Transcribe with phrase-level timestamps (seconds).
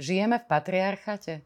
[0.00, 1.44] žijeme v patriarchate?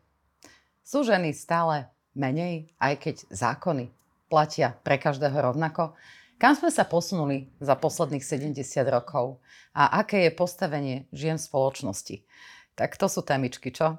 [0.86, 3.90] Sú ženy stále menej, aj keď zákony
[4.30, 5.98] platia pre každého rovnako?
[6.38, 9.42] Kam sme sa posunuli za posledných 70 rokov?
[9.74, 12.22] A aké je postavenie žien v spoločnosti?
[12.78, 13.98] Tak to sú témičky, čo?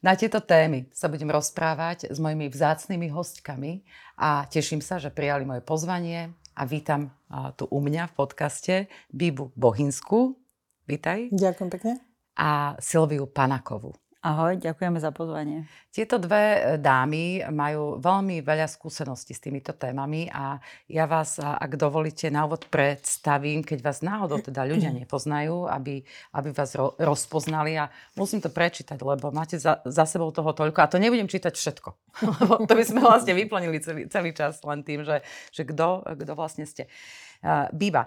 [0.00, 3.84] Na tieto témy sa budem rozprávať s mojimi vzácnými hostkami
[4.16, 7.12] a teším sa, že prijali moje pozvanie a vítam
[7.60, 8.74] tu u mňa v podcaste
[9.12, 10.40] Bibu Bohinsku.
[10.88, 11.28] Vítaj.
[11.36, 12.09] Ďakujem pekne.
[12.36, 13.94] A Silviu Panakovu.
[14.20, 15.64] Ahoj, ďakujeme za pozvanie.
[15.88, 20.60] Tieto dve e, dámy majú veľmi veľa skúseností s týmito témami a
[20.92, 26.04] ja vás, ak dovolíte, na úvod predstavím, keď vás náhodou teda ľudia nepoznajú, aby,
[26.36, 30.84] aby vás ro- rozpoznali a musím to prečítať, lebo máte za, za sebou toho toľko
[30.84, 31.88] a to nebudem čítať všetko,
[32.44, 36.32] lebo to by sme vlastne vyplnili celý, celý čas len tým, že, že kto, kto
[36.36, 36.92] vlastne ste.
[36.92, 37.29] Uh,
[37.72, 38.04] Býva,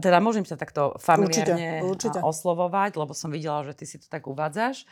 [0.00, 2.18] teda môžem sa takto familiárne určite, určite.
[2.24, 4.88] oslovovať, lebo som videla, že ty si to tak uvádzaš.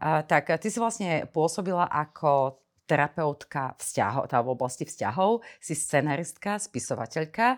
[0.00, 7.56] Tak ty si vlastne pôsobila ako terapeutka vzťahov, tá v oblasti vzťahov, si scenaristka, spisovateľka,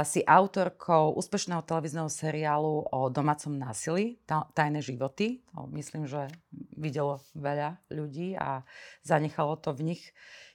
[0.00, 5.41] si autorkou úspešného televízneho seriálu o domácom násilí, Tajné životy.
[5.52, 6.32] To myslím, že
[6.76, 8.64] videlo veľa ľudí a
[9.04, 10.02] zanechalo to v nich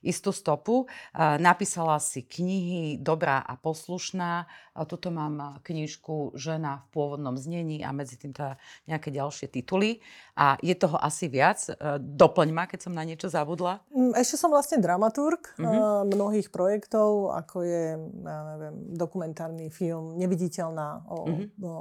[0.01, 0.85] istú stopu.
[1.17, 4.45] Napísala si knihy Dobrá a poslušná.
[4.85, 10.01] Tuto mám knižku Žena v pôvodnom znení a medzi tým teda nejaké ďalšie tituly.
[10.37, 11.57] A je toho asi viac.
[11.65, 13.81] E, doplň ma, keď som na niečo zabudla.
[13.89, 16.13] Mm, ešte som vlastne dramaturg mm-hmm.
[16.13, 21.49] mnohých projektov, ako je ja neviem, dokumentárny film Neviditeľná o, mm-hmm.
[21.65, 21.73] o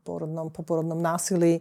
[0.00, 1.60] porodnom, poporodnom násilí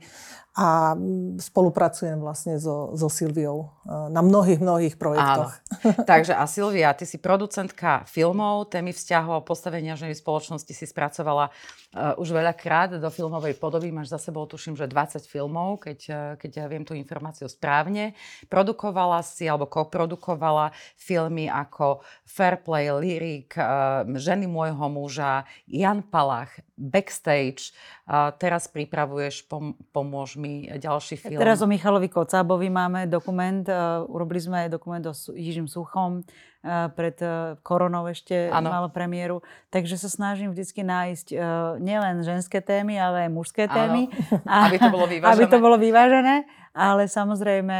[0.57, 5.53] a mm, spolupracujem vlastne so, so Silviou e, na mnohých, mnohých projektoch.
[5.53, 6.01] Áno.
[6.09, 11.53] Takže a Silvia, ty si producentka filmov, témy vzťahov, postavenia ženy v spoločnosti si spracovala
[11.53, 13.93] uh, už veľakrát do filmovej podoby.
[13.93, 18.17] Máš za sebou, tuším, že 20 filmov, keď, uh, keď ja viem tú informáciu správne.
[18.49, 27.77] Produkovala si, alebo koprodukovala filmy ako Fairplay, Lyric, uh, Ženy môjho muža, Jan Palach, Backstage.
[28.07, 31.43] Uh, teraz pripravuješ, pom- pomôž mi, ďalší film.
[31.43, 33.67] Teraz o Michalovi Kocábovi máme dokument.
[33.67, 38.71] Uh, urobili sme dokument o Jižím Suchom eh, pred eh, koronou ešte ano.
[38.71, 39.43] malo premiéru.
[39.67, 41.35] Takže sa snažím vždycky nájsť
[41.83, 44.07] nielen ženské témy, ale aj mužské témy.
[44.47, 45.31] A, aby to bolo vyvážené.
[45.35, 46.35] Aby to bolo vyvážené.
[46.77, 47.77] Ale samozrejme,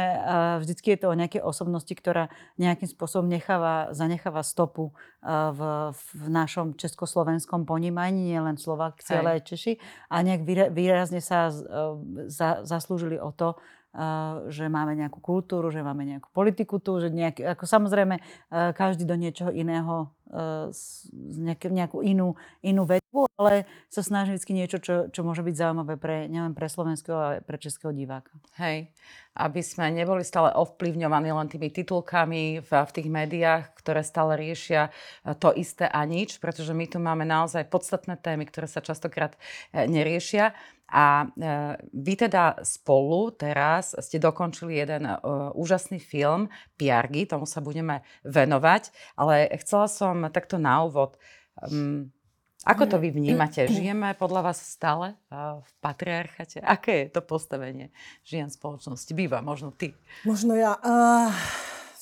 [0.58, 2.26] vždycky je to o nejakej osobnosti, ktorá
[2.58, 4.90] nejakým spôsobom necháva, zanecháva stopu
[5.22, 5.60] v,
[5.94, 9.78] v našom československom ponímaní, nielen Slováci, ale aj Češi.
[10.10, 10.42] A nejak
[10.74, 11.54] výrazne sa
[12.26, 13.54] za, zaslúžili o to,
[14.48, 18.20] že máme nejakú kultúru, že máme nejakú politiku tu, že nejak, ako samozrejme
[18.76, 20.12] každý do niečoho iného
[21.40, 25.96] nejakú, nejakú inú, inú vetvu, ale sa snažím vždy niečo, čo, čo môže byť zaujímavé
[25.96, 28.36] pre, nielen pre slovenského, ale pre českého diváka.
[28.60, 28.92] Hej,
[29.32, 34.92] aby sme neboli stále ovplyvňovaní len tými titulkami v, v tých médiách, ktoré stále riešia
[35.40, 39.32] to isté a nič, pretože my tu máme naozaj podstatné témy, ktoré sa častokrát
[39.72, 40.52] neriešia.
[40.88, 46.48] A e, vy teda spolu teraz ste dokončili jeden uh, úžasný film,
[46.80, 51.20] Piargy, tomu sa budeme venovať, ale chcela som takto na úvod.
[51.60, 52.08] Um,
[52.64, 53.68] ako to vy vnímate?
[53.68, 56.64] Žijeme podľa vás stále uh, v patriarchate?
[56.64, 57.92] Aké je to postavenie
[58.24, 59.12] žien spoločnosti?
[59.12, 59.92] Býva, možno ty.
[60.24, 60.80] Možno ja.
[60.80, 61.28] Uh,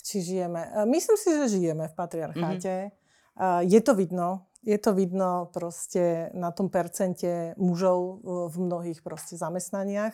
[0.07, 0.63] či žijeme?
[0.87, 2.75] Myslím si, že žijeme v patriarcháte.
[2.87, 3.05] Mm-hmm.
[3.37, 8.19] Uh, je to vidno je to vidno proste na tom percente mužov
[8.51, 10.13] v mnohých proste zamestnaniach.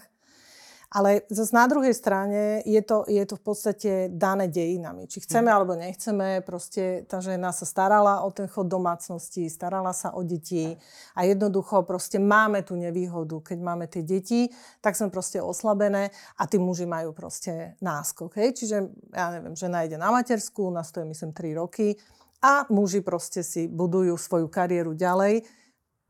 [0.93, 5.09] Ale zase na druhej strane je to, je to v podstate dané dejinami.
[5.09, 5.55] Či chceme mm.
[5.57, 10.77] alebo nechceme, proste tá žena sa starala o ten chod domácnosti, starala sa o deti
[11.17, 13.41] a jednoducho proste máme tú nevýhodu.
[13.41, 14.53] Keď máme tie deti,
[14.85, 18.37] tak sme proste oslabené a tí muži majú proste náskok.
[18.37, 18.61] Hej?
[18.61, 18.77] Čiže
[19.17, 21.97] ja neviem, žena ide na matersku, nás to je myslím 3 roky,
[22.43, 25.47] a muži proste si budujú svoju kariéru ďalej.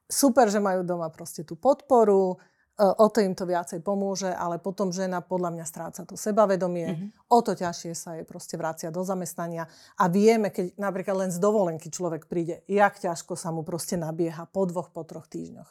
[0.09, 2.37] Super, že majú doma proste tú podporu,
[2.77, 6.89] e, o to im to viacej pomôže, ale potom žena podľa mňa stráca to sebavedomie,
[6.89, 7.09] mm-hmm.
[7.29, 9.69] o to ťažšie sa jej proste vracia do zamestnania
[10.01, 14.49] a vieme, keď napríklad len z dovolenky človek príde, jak ťažko sa mu proste nabieha
[14.49, 15.69] po dvoch, po troch týždňoch.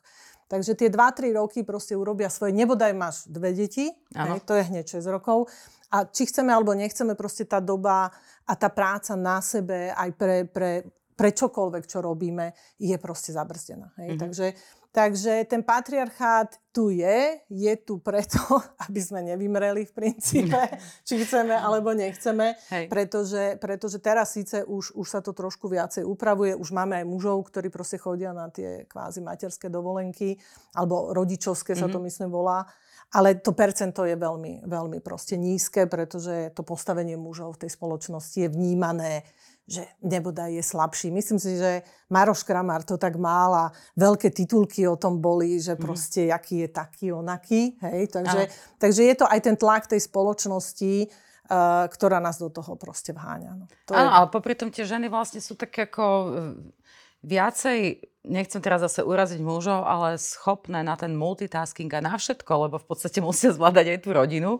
[0.51, 4.99] Takže tie 2-3 roky proste urobia svoje, nebodaj máš dve deti, hej, to je hneď
[4.99, 5.47] 6 rokov,
[5.91, 8.07] a či chceme alebo nechceme, proste tá doba
[8.47, 10.87] a tá práca na sebe aj pre, pre,
[11.19, 13.91] pre čokoľvek, čo robíme, je proste zabrzdená.
[13.99, 14.15] Hej?
[14.15, 14.21] Mm-hmm.
[14.23, 14.47] Takže,
[14.95, 18.39] takže ten patriarchát tu je, je tu preto,
[18.87, 20.57] aby sme nevymreli v princípe,
[21.07, 22.87] či chceme alebo nechceme, Hej.
[22.87, 27.51] Pretože, pretože teraz síce už, už sa to trošku viacej upravuje, už máme aj mužov,
[27.51, 30.39] ktorí proste chodia na tie kvázi materské dovolenky,
[30.71, 31.91] alebo rodičovské mm-hmm.
[31.91, 32.05] sa to mhm.
[32.07, 32.63] myslím volá,
[33.11, 38.37] ale to percento je veľmi, veľmi proste nízke, pretože to postavenie mužov v tej spoločnosti
[38.47, 39.27] je vnímané
[39.71, 41.07] že nebodaj je slabší.
[41.15, 43.65] Myslím si, že Maroš Kramar to tak mal a
[43.95, 45.81] veľké titulky o tom boli, že mhm.
[45.81, 46.35] proste mm.
[46.35, 47.79] aký je taký, onaký.
[47.79, 48.11] Hej?
[48.11, 48.41] Takže,
[48.75, 53.51] takže je to aj ten tlak tej spoločnosti, uh, ktorá nás do toho proste vháňa.
[53.55, 53.65] No.
[53.87, 54.15] To Áno, je...
[54.19, 56.80] ale popri tom tie ženy vlastne sú také ako eh,
[57.21, 62.77] viacej, nechcem teraz zase uraziť mužov, ale schopné na ten multitasking a na všetko, lebo
[62.77, 64.51] v podstate musia zvládať aj tú rodinu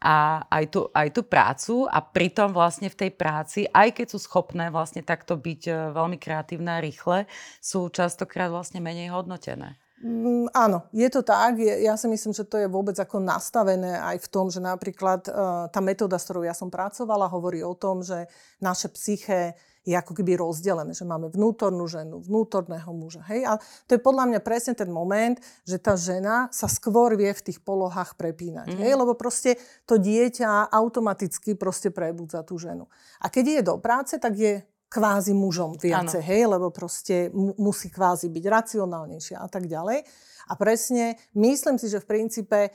[0.00, 4.18] a aj tú, aj tú prácu a pritom vlastne v tej práci, aj keď sú
[4.24, 7.28] schopné vlastne takto byť e, veľmi kreatívne a rýchle,
[7.60, 9.76] sú častokrát vlastne menej hodnotené.
[10.00, 11.60] Mm, áno, je to tak.
[11.60, 15.68] Ja si myslím, že to je vôbec ako nastavené aj v tom, že napríklad uh,
[15.68, 18.24] tá metóda, s ktorou ja som pracovala, hovorí o tom, že
[18.64, 23.24] naše psyché je ako keby rozdelené, že máme vnútornú ženu, vnútorného muža.
[23.32, 23.48] Hej?
[23.48, 23.52] A
[23.88, 27.64] to je podľa mňa presne ten moment, že tá žena sa skôr vie v tých
[27.64, 28.72] polohách prepínať.
[28.72, 28.84] Mm-hmm.
[28.84, 28.92] Hej?
[28.96, 29.56] Lebo proste
[29.88, 32.88] to dieťa automaticky proste prebudza tú ženu.
[33.24, 34.60] A keď je do práce, tak je
[34.90, 40.02] kvázi mužom viacej, hej, lebo proste musí kvázi byť racionálnejšia a tak ďalej.
[40.50, 42.74] A presne, myslím si, že v princípe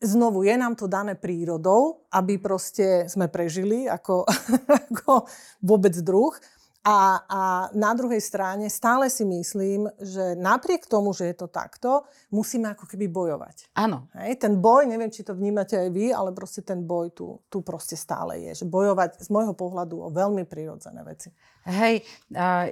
[0.00, 4.24] znovu je nám to dané prírodou, aby proste sme prežili ako,
[4.88, 5.28] ako
[5.60, 6.32] vôbec druh.
[6.80, 7.40] A, a
[7.76, 12.88] na druhej strane stále si myslím, že napriek tomu, že je to takto, musíme ako
[12.88, 13.68] keby bojovať.
[13.76, 14.08] Áno.
[14.16, 17.60] Hej, ten boj, neviem, či to vnímate aj vy, ale proste ten boj tu, tu
[17.60, 18.64] proste stále je.
[18.64, 21.28] Že bojovať z môjho pohľadu o veľmi prirodzené veci.
[21.68, 22.00] Hej,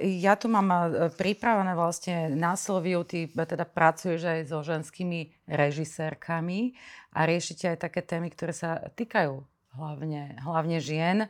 [0.01, 6.73] ja tu mám pripravené vlastne na Silviu, ty teda pracuješ aj so ženskými režisérkami
[7.13, 9.45] a riešite aj také témy, ktoré sa týkajú
[9.77, 11.29] hlavne, hlavne žien.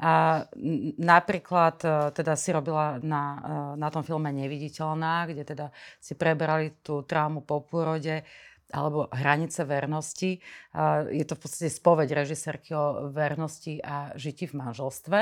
[0.00, 0.48] A
[0.96, 3.40] napríklad e, teda si robila na, e,
[3.76, 5.66] na tom filme Neviditeľná, kde teda
[6.00, 8.24] si prebrali tú traumu po pôrode
[8.70, 10.38] alebo hranice vernosti.
[11.10, 15.18] Je to v podstate spoveď režisérky o vernosti a žiti v manželstve.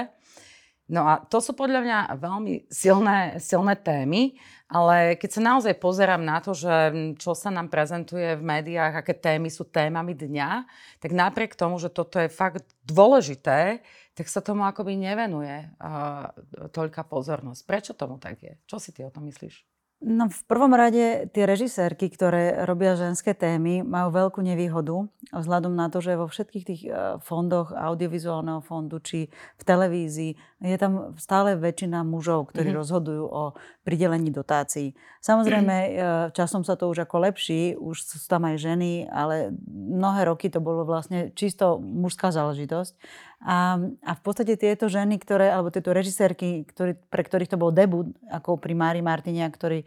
[0.88, 4.40] No a to sú podľa mňa veľmi silné, silné témy,
[4.73, 6.73] ale keď sa naozaj pozerám na to, že
[7.20, 10.64] čo sa nám prezentuje v médiách, aké témy sú témami dňa,
[11.00, 13.85] tak napriek tomu, že toto je fakt dôležité,
[14.17, 16.32] tak sa tomu akoby nevenuje uh,
[16.73, 17.61] toľká pozornosť.
[17.69, 18.56] Prečo tomu tak je?
[18.64, 19.77] Čo si ty o tom myslíš?
[19.98, 25.90] No v prvom rade tie režisérky, ktoré robia ženské témy, majú veľkú nevýhodu vzhľadom na
[25.90, 29.26] to, že vo všetkých tých e, fondoch audiovizuálneho fondu či
[29.58, 32.80] v televízii je tam stále väčšina mužov, ktorí mm-hmm.
[32.82, 33.42] rozhodujú o
[33.82, 34.94] pridelení dotácií.
[35.18, 35.90] Samozrejme, e,
[36.30, 40.62] časom sa to už ako lepší, už sú tam aj ženy, ale mnohé roky to
[40.62, 42.94] bolo vlastne čisto mužská záležitosť.
[43.38, 47.70] A, a v podstate tieto ženy, ktoré, alebo tieto režisérky, ktorý, pre ktorých to bol
[47.70, 49.87] debut, ako pri Mári Martinia, ktorý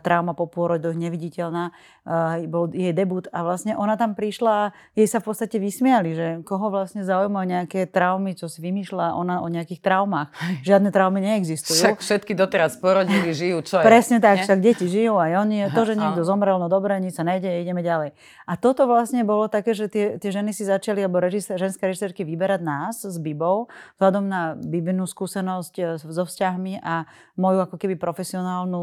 [0.00, 1.76] trauma po pôrodoch neviditeľná,
[2.08, 6.16] e, bol jej debut a vlastne ona tam prišla a jej sa v podstate vysmiali,
[6.16, 10.32] že koho vlastne zaujímajú nejaké traumy, čo si vymýšľa ona o nejakých traumách.
[10.64, 11.76] Žiadne traumy neexistujú.
[11.76, 13.84] Však všetky doteraz porodili, žijú, čo je?
[13.84, 15.68] Presne tak, však deti žijú aj oni.
[15.76, 18.16] To, že niekto zomrel, no dobre, nič sa nejde, ideme ďalej.
[18.48, 22.22] A toto vlastne bolo také, že tie, tie ženy si začali, alebo režisér, ženské režisérky
[22.22, 23.66] vyberať nás, nás s Bibou,
[23.98, 28.82] vzhľadom na Bibinú skúsenosť e, so vzťahmi a moju ako keby profesionálnu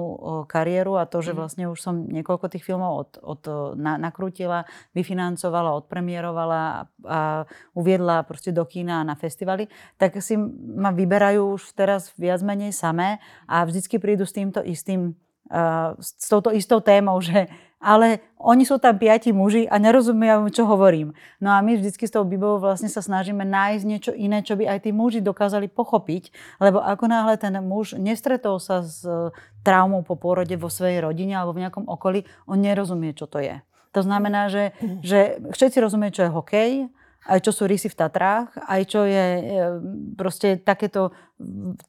[0.51, 1.37] kariéru a to, že mhm.
[1.39, 3.41] vlastne už som niekoľko tých filmov od, od,
[3.79, 6.61] na, nakrútila, vyfinancovala, odpremierovala
[7.07, 10.35] a uviedla proste do kína a na festivaly, tak si
[10.75, 15.15] ma vyberajú už teraz viac menej samé a vždycky prídu s týmto istým
[15.99, 17.47] s touto istou témou, že
[17.83, 21.11] ale oni sú tam piati muži a nerozumejú, čo hovorím.
[21.43, 24.71] No a my vždycky s tou Bibou vlastne sa snažíme nájsť niečo iné, čo by
[24.71, 26.31] aj tí muži dokázali pochopiť,
[26.63, 29.03] lebo ako náhle ten muž nestretol sa s
[29.67, 33.59] traumou po pôrode vo svojej rodine alebo v nejakom okolí, on nerozumie, čo to je.
[33.93, 34.73] To znamená, že,
[35.05, 36.71] že všetci rozumejú, čo je hokej,
[37.23, 39.41] aj čo sú rysy v Tatrách, aj čo je e,
[40.19, 41.15] proste takéto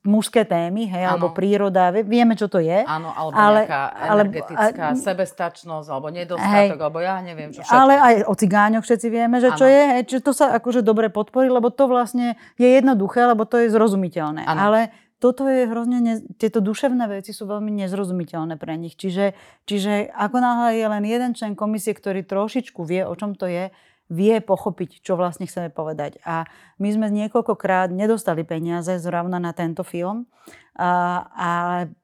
[0.06, 1.10] mužské témy, hej, ano.
[1.14, 2.82] alebo príroda, vieme, čo to je.
[2.86, 3.82] Áno, alebo ale, nejaká
[4.14, 7.74] energetická ale, sebestačnosť, alebo nedostatok, hej, alebo ja neviem, čo všetko.
[7.74, 9.58] Ale aj o cigáňoch všetci vieme, že ano.
[9.58, 13.46] čo je, hej, že to sa akože dobre podporí, lebo to vlastne je jednoduché, lebo
[13.46, 14.46] to je zrozumiteľné.
[14.46, 14.58] Ano.
[14.58, 14.80] Ale
[15.22, 18.92] toto je hrozne, ne, tieto duševné veci sú veľmi nezrozumiteľné pre nich.
[18.98, 19.32] Čiže,
[19.64, 23.72] čiže ako náhle je len jeden člen komisie, ktorý trošičku vie, o čom to je,
[24.12, 26.20] vie pochopiť, čo vlastne chceme povedať.
[26.28, 26.44] A
[26.76, 30.28] my sme niekoľkokrát nedostali peniaze zrovna na tento film,
[30.75, 31.50] a, a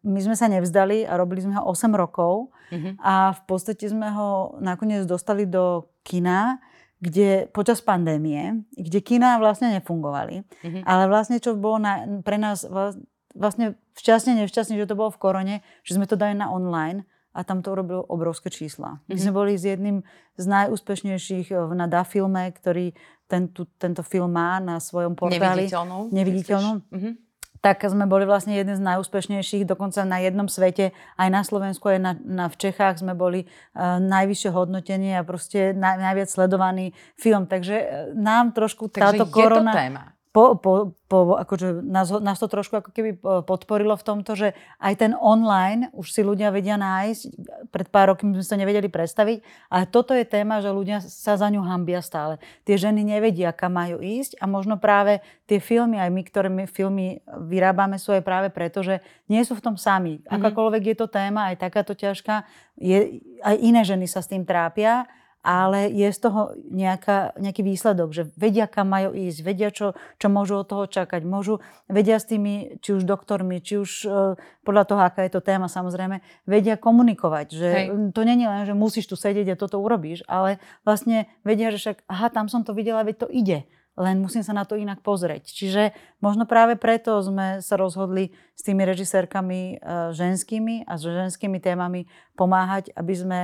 [0.06, 3.02] my sme sa nevzdali a robili sme ho 8 rokov mm-hmm.
[3.02, 6.62] a v podstate sme ho nakoniec dostali do kina,
[7.02, 10.46] kde počas pandémie, kde kina vlastne nefungovali.
[10.46, 10.82] Mm-hmm.
[10.86, 12.62] Ale vlastne čo bolo na, pre nás
[13.34, 17.40] vlastne šťastne, nešťastne, že to bolo v korone, že sme to dali na online a
[17.46, 18.98] tam to urobilo obrovské čísla.
[19.06, 20.02] My sme boli s jedným
[20.34, 22.92] z najúspešnejších eh, na DA filme, ktorý
[23.30, 25.70] tento, tento film má na svojom portáli.
[25.70, 26.00] Neviditeľnou.
[26.10, 26.76] Neviditeľnou.
[26.90, 27.10] Mhm.
[27.60, 32.00] Tak sme boli vlastne jeden z najúspešnejších, dokonca na jednom svete, aj na Slovensku, aj
[32.00, 37.44] na, na, v Čechách sme boli uh, najvyššie hodnotenie a proste naj, najviac sledovaný film.
[37.44, 39.76] Takže uh, nám trošku Takže táto je korona...
[39.76, 40.04] to téma.
[40.30, 44.54] Po, po, po, akože nás, nás to trošku ako keby eh, podporilo v tomto, že
[44.78, 47.22] aj ten online už si ľudia vedia nájsť.
[47.74, 49.42] Pred pár rokmi sme si to nevedeli predstaviť.
[49.74, 52.38] Ale toto je téma, že ľudia sa za ňu hambia stále.
[52.62, 55.18] Tie ženy nevedia, kam majú ísť a možno práve
[55.50, 59.58] tie filmy, aj my, ktoré my filmy vyrábame, sú aj práve preto, že nie sú
[59.58, 60.22] v tom sami.
[60.30, 62.46] Akákoľvek je to téma, aj takáto ťažká,
[62.78, 65.10] je, aj iné ženy sa s tým trápia
[65.40, 70.28] ale je z toho nejaká, nejaký výsledok, že vedia, kam majú ísť, vedia, čo, čo
[70.28, 74.08] môžu od toho čakať, môžu, vedia s tými, či už doktormi, či už e,
[74.60, 77.86] podľa toho, aká je to téma samozrejme, vedia komunikovať, že Hej.
[78.12, 81.96] to je len, že musíš tu sedieť a toto urobíš, ale vlastne vedia, že však,
[82.04, 83.64] aha, tam som to videla, veď to ide
[84.00, 85.52] len musím sa na to inak pozrieť.
[85.52, 85.92] Čiže
[86.24, 89.74] možno práve preto sme sa rozhodli s tými režisérkami e,
[90.16, 93.40] ženskými a s ženskými témami pomáhať, aby sme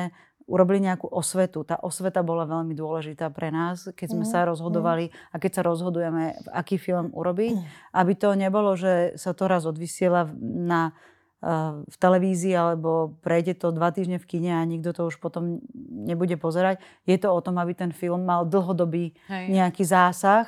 [0.47, 1.67] urobili nejakú osvetu.
[1.67, 6.39] Tá osveta bola veľmi dôležitá pre nás, keď sme sa rozhodovali a keď sa rozhodujeme,
[6.55, 7.55] aký film urobiť,
[7.91, 10.95] aby to nebolo, že sa to raz odvysiela na
[11.43, 15.59] eh, v televízii alebo prejde to dva týždne v kine a nikto to už potom
[15.91, 16.79] nebude pozerať.
[17.11, 19.51] Je to o tom, aby ten film mal dlhodobý Hej.
[19.51, 20.47] nejaký zásah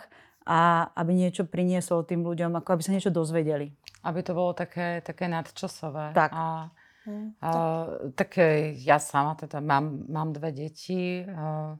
[0.49, 3.75] a aby niečo priniesol tým ľuďom, ako aby sa niečo dozvedeli.
[4.01, 6.17] Aby to bolo také, také nadčasové.
[6.17, 6.31] Tak.
[6.33, 6.73] A,
[7.09, 7.41] Hm.
[7.41, 7.49] a,
[8.13, 11.25] tak e, ja sama teda mám, mám dve deti.
[11.25, 11.73] A,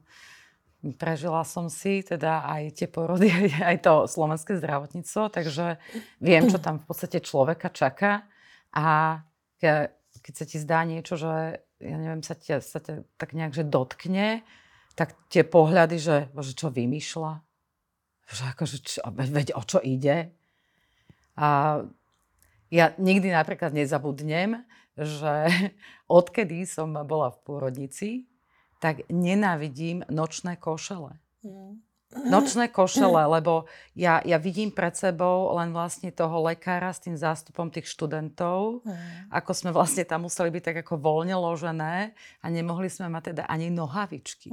[0.97, 3.29] prežila som si teda aj tie porody,
[3.69, 5.77] aj to slovenské zdravotníctvo, takže
[6.23, 8.25] viem, čo tam v podstate človeka čaká.
[8.73, 9.19] A
[9.61, 9.93] ke-
[10.23, 12.79] keď sa ti zdá niečo, že ja neviem, sa ťa, sa
[13.15, 14.43] tak nejak že dotkne,
[14.95, 17.39] tak tie pohľady, že bože, čo vymýšľa,
[18.29, 20.35] že akože, čo, veď o čo ide.
[21.39, 21.79] A
[22.69, 24.67] ja nikdy napríklad nezabudnem,
[25.01, 25.47] že
[26.11, 28.09] odkedy som bola v pôrodnici,
[28.79, 31.19] tak nenávidím nočné košele.
[32.09, 37.69] Nočné košele, lebo ja, ja vidím pred sebou len vlastne toho lekára s tým zástupom
[37.69, 38.81] tých študentov,
[39.29, 43.43] ako sme vlastne tam museli byť tak ako voľne ložené a nemohli sme mať teda
[43.45, 44.49] ani nohavičky.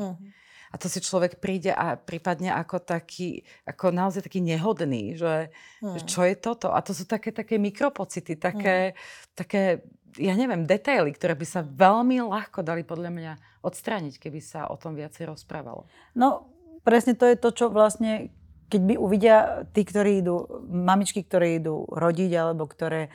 [0.68, 5.48] A to si človek príde a prípadne ako taký, ako naozaj taký nehodný, že,
[5.80, 6.74] že čo je toto?
[6.74, 8.92] A to sú také, také mikropocity, také,
[9.32, 9.86] také,
[10.16, 13.32] ja neviem, detaily, ktoré by sa veľmi ľahko dali podľa mňa
[13.62, 15.88] odstrániť, keby sa o tom viacej rozprávalo.
[16.16, 16.50] No,
[16.82, 18.32] presne to je to, čo vlastne,
[18.66, 19.36] keď by uvidia
[19.70, 23.14] tí, ktorí idú, mamičky, ktoré idú rodiť, alebo ktoré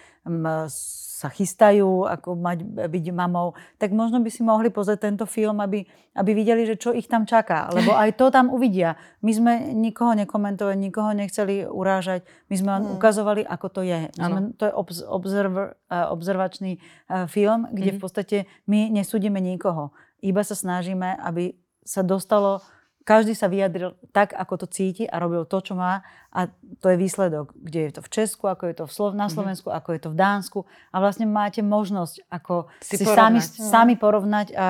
[1.21, 5.85] sa chystajú, ako mať, byť mamou, tak možno by si mohli pozrieť tento film, aby,
[6.17, 7.69] aby videli, že čo ich tam čaká.
[7.69, 8.97] Lebo aj to tam uvidia.
[9.21, 12.25] My sme nikoho nekomentovali, nikoho nechceli urážať.
[12.49, 14.09] My sme len ukazovali, ako to je.
[14.17, 19.37] My sme, to je obz, observer, eh, observačný eh, film, kde v podstate my nesúdime
[19.37, 19.93] nikoho.
[20.25, 21.53] Iba sa snažíme, aby
[21.85, 22.65] sa dostalo
[23.01, 26.05] každý sa vyjadril tak, ako to cíti a robil to, čo má.
[26.29, 26.47] A
[26.79, 29.67] to je výsledok, kde je to v Česku, ako je to v Slo- na Slovensku,
[29.73, 30.59] ako je to v Dánsku.
[30.93, 33.67] A vlastne máte možnosť ako Si si, sami, porovnať.
[33.67, 34.67] sami porovnať a,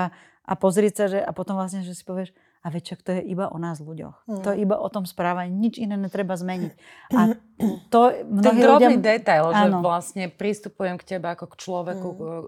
[0.48, 3.22] a pozrieť sa, že, a potom vlastne, že si povieš, a veď čak to je
[3.24, 4.30] iba o nás ľuďoch.
[4.42, 6.74] To je iba o tom správaní, nič iné netreba zmeniť.
[7.12, 7.34] A
[7.94, 9.18] to Ten mnohí drobný ľudia...
[9.18, 9.82] detail, že Áno.
[9.82, 12.08] vlastne pristupujem k tebe ako k človeku,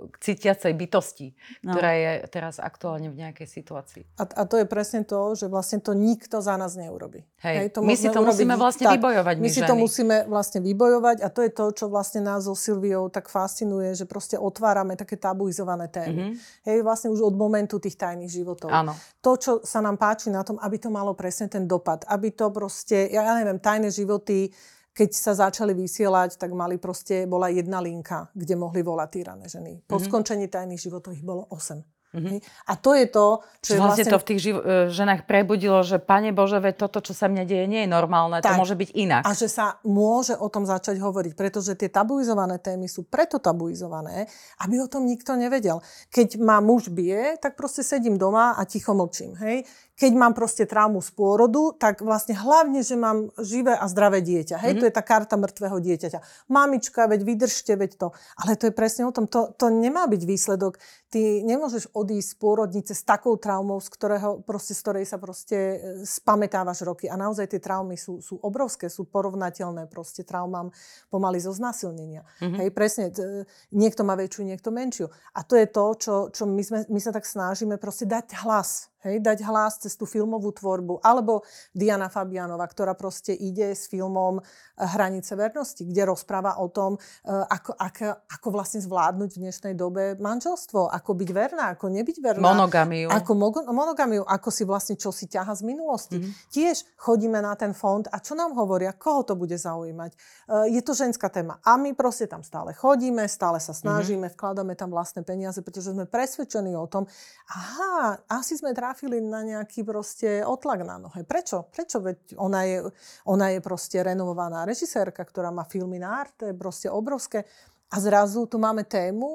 [0.10, 1.27] k cítiacej bytosti,
[1.62, 1.74] No.
[1.74, 4.03] ktorá je teraz aktuálne v nejakej situácii.
[4.15, 7.25] A, a to je presne to, že vlastne to nikto za nás neurobi.
[7.39, 7.72] Hej.
[7.72, 9.82] to My si to musíme vlastne vybojovať, my My si to ženy.
[9.82, 14.03] musíme vlastne vybojovať a to je to, čo vlastne nás so Silviou tak fascinuje, že
[14.03, 16.38] proste otvárame také tabuizované témy.
[16.63, 18.70] Hej, vlastne už od momentu tých tajných životov.
[18.70, 18.93] Áno.
[19.20, 22.04] To, čo sa nám páči na tom, aby to malo presne ten dopad.
[22.12, 24.52] Aby to proste, ja, neviem, tajné životy,
[24.92, 29.80] keď sa začali vysielať, tak mali proste, bola jedna linka, kde mohli volať týrané ženy.
[29.88, 30.06] Po Mhm.
[30.06, 31.80] skončení tajných životov ich bolo 8.
[32.13, 32.46] Hej.
[32.70, 34.13] A to je to, čo je vlastne vlastne...
[34.13, 37.41] to v tých živ- e, ženách prebudilo, že Pane Bože, veď toto, čo sa mne
[37.41, 38.62] deje, nie je normálne, to Tak.
[38.62, 39.25] môže byť inak.
[39.25, 44.29] A že sa môže o tom začať hovoriť, pretože tie tabuizované témy sú preto tabuizované,
[44.62, 45.82] aby o tom nikto nevedel.
[46.13, 49.34] Keď ma muž bije, tak proste sedím doma a ticho mlčím.
[49.41, 49.65] Hej?
[49.93, 54.58] Keď mám proste traumu z pôrodu, tak vlastne hlavne, že mám živé a zdravé dieťa.
[54.58, 54.82] Hej?
[54.82, 56.50] To je tá karta mŕtvého dieťaťa.
[56.50, 58.08] Mamička, veď vydržte, veď to.
[58.41, 59.29] Ale to je presne o tom.
[59.29, 60.82] To, to nemá byť výsledok.
[61.13, 65.58] Ty nemôžeš odísť z pôrodnice s takou traumou, z, ktorého, proste, z ktorej sa proste
[65.58, 67.08] e, spamätávaš roky.
[67.08, 70.70] A naozaj tie traumy sú, sú obrovské, sú porovnateľné proste traumám
[71.10, 72.28] pomaly zo znásilnenia.
[72.44, 72.60] Mm-hmm.
[72.60, 75.08] Hej, presne, t- niekto má väčšiu, niekto menšiu.
[75.34, 78.93] A to je to, čo, čo my, sme, my sa tak snažíme proste dať hlas
[79.04, 81.04] Hej, dať hlas cez tú filmovú tvorbu.
[81.04, 81.44] Alebo
[81.76, 84.44] Diana Fabianova, ktorá proste ide s filmom eh,
[84.80, 90.16] Hranice vernosti, kde rozpráva o tom, eh, ako, ako, ako vlastne zvládnuť v dnešnej dobe
[90.18, 92.44] manželstvo, ako byť verná, ako nebyť verná.
[92.44, 93.12] Monogamiu.
[93.12, 93.32] Ako
[93.70, 96.18] monogamiu, ako si vlastne čo si ťaha z minulosti.
[96.24, 96.48] Mm-hmm.
[96.48, 100.12] Tiež chodíme na ten fond a čo nám hovoria, koho to bude zaujímať.
[100.16, 101.60] Eh, je to ženská téma.
[101.68, 104.40] A my proste tam stále chodíme, stále sa snažíme, mm-hmm.
[104.40, 107.04] vkladáme tam vlastné peniaze, pretože sme presvedčení o tom,
[107.52, 111.26] aha, asi sme trafili na nejaký proste otlak na nohe.
[111.26, 111.72] Prečo?
[111.74, 112.04] Prečo?
[112.04, 112.78] Veď ona je,
[113.26, 117.48] ona je proste renovovaná režisérka, ktorá má filmy na art, to je proste obrovské.
[117.94, 119.30] A zrazu tu máme tému,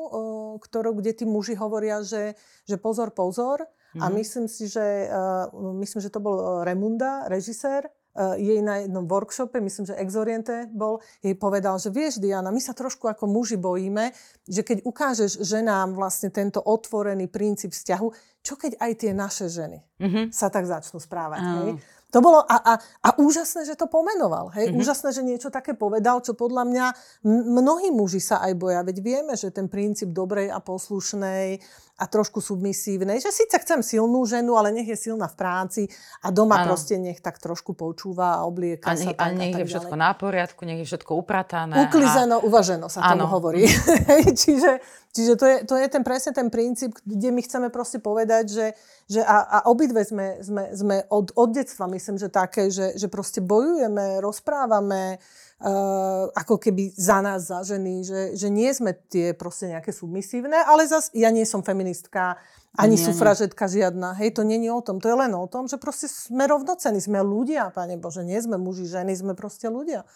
[0.58, 2.34] ktorú, kde tí muži hovoria, že,
[2.66, 3.62] že pozor, pozor.
[3.62, 4.02] Mm-hmm.
[4.02, 4.14] A mhm.
[4.18, 5.08] myslím si, že,
[5.54, 7.86] myslím, že to bol Remunda, režisér,
[8.18, 12.74] jej na jednom workshope, myslím, že Exoriente bol, jej povedal, že vieš, Diana, my sa
[12.74, 14.10] trošku ako muži bojíme,
[14.42, 19.84] že keď ukážeš ženám vlastne tento otvorený princíp vzťahu, čo keď aj tie naše ženy
[20.00, 20.24] mm-hmm.
[20.32, 21.44] sa tak začnú správať.
[21.44, 21.52] Mm.
[21.60, 21.72] Hej?
[22.08, 24.48] To bolo a, a, a úžasné, že to pomenoval.
[24.56, 24.72] Hej?
[24.72, 24.80] Mm-hmm.
[24.80, 26.86] Úžasné, že niečo také povedal, čo podľa mňa
[27.28, 28.80] mnohí muži sa aj boja.
[28.80, 31.60] Veď vieme, že ten princíp dobrej a poslušnej
[31.98, 35.82] a trošku submisívnej, že síce chcem silnú ženu, ale nech je silná v práci
[36.22, 36.70] a doma ano.
[36.70, 39.66] proste nech tak trošku počúva a oblieka a nech, sa tak, a nech a je
[39.66, 41.90] všetko na poriadku, nech je všetko upratané.
[41.90, 42.44] Uklizeno, a...
[42.46, 43.26] uvaženo sa ano.
[43.26, 43.66] tomu hovorí.
[44.46, 44.78] čiže
[45.18, 48.66] čiže to, je, to je ten presne ten princíp, kde my chceme proste povedať, že,
[49.10, 53.10] že a, a obidve sme, sme, sme od, od detstva, myslím, že také, že, že
[53.10, 55.18] proste bojujeme, rozprávame,
[55.58, 60.54] Uh, ako keby za nás, za ženy, že, že nie sme tie proste nejaké submisívne,
[60.54, 62.38] ale zas ja nie som feministka,
[62.78, 63.82] ani nie, sufražetka nie.
[63.82, 64.14] žiadna.
[64.22, 65.02] Hej, to není o tom.
[65.02, 68.54] To je len o tom, že proste sme rovnocení, sme ľudia, Pane Bože, nie sme
[68.54, 70.06] muži, ženy, sme proste ľudia.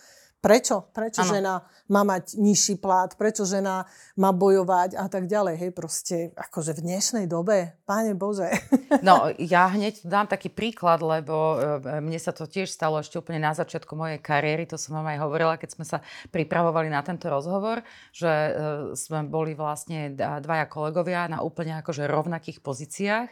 [0.42, 0.90] Prečo?
[0.90, 1.30] Prečo ano.
[1.30, 1.54] žena
[1.86, 3.14] má mať nižší plat?
[3.14, 3.86] Prečo žena
[4.18, 5.54] má bojovať a tak ďalej?
[5.54, 8.50] Hej, proste akože v dnešnej dobe, páne Bože.
[9.06, 13.40] No, ja hneď dám taký príklad, lebo e, mne sa to tiež stalo ešte úplne
[13.40, 17.30] na začiatku mojej kariéry, to som vám aj hovorila, keď sme sa pripravovali na tento
[17.30, 18.50] rozhovor, že e,
[18.98, 23.30] sme boli vlastne dvaja kolegovia na úplne akože rovnakých pozíciách.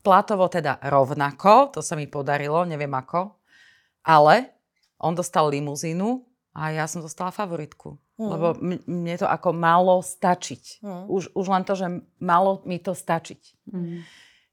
[0.00, 3.36] Platovo teda rovnako, to sa mi podarilo, neviem ako,
[4.08, 4.56] ale
[5.00, 7.94] on dostal limuzínu, a ja som dostala favoritku.
[8.18, 8.28] Mm.
[8.28, 8.46] Lebo
[8.84, 10.82] mne to ako malo stačiť.
[10.82, 11.04] Mm.
[11.06, 11.86] Už, už len to, že
[12.18, 13.70] malo mi to stačiť.
[13.70, 14.02] Mm.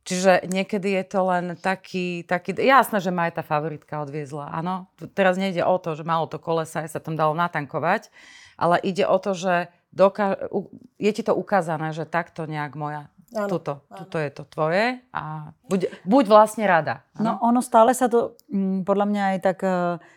[0.07, 2.55] Čiže niekedy je to len taký, taký...
[2.55, 4.87] Jasné, že ma aj tá favoritka odviezla, áno.
[5.11, 8.07] Teraz nejde o to, že malo to kolesa, aj sa tam dalo natankovať,
[8.55, 10.47] ale ide o to, že doka-
[10.95, 14.07] je ti to ukázané, že takto nejak moja Áno, tuto, áno.
[14.07, 17.03] tuto je to tvoje a buď, buď vlastne rada.
[17.19, 17.35] Áno?
[17.35, 20.16] No ono stále sa to, mm, podľa mňa aj tak uh, Ehm,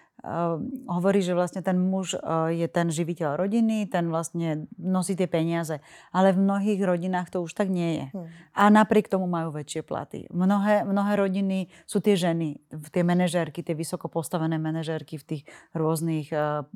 [0.86, 2.20] hovorí, že vlastne ten muž eh,
[2.64, 5.80] je ten živiteľ rodiny, ten vlastne nosí tie peniaze.
[6.12, 8.06] Ale v mnohých rodinách to už tak nie je.
[8.12, 8.28] Hmm.
[8.52, 10.28] A napriek tomu majú väčšie platy.
[10.28, 12.60] Mnohé, mnohé rodiny sú tie ženy,
[12.92, 16.66] tie manažérky, tie vysoko postavené manažérky v tých rôznych uh,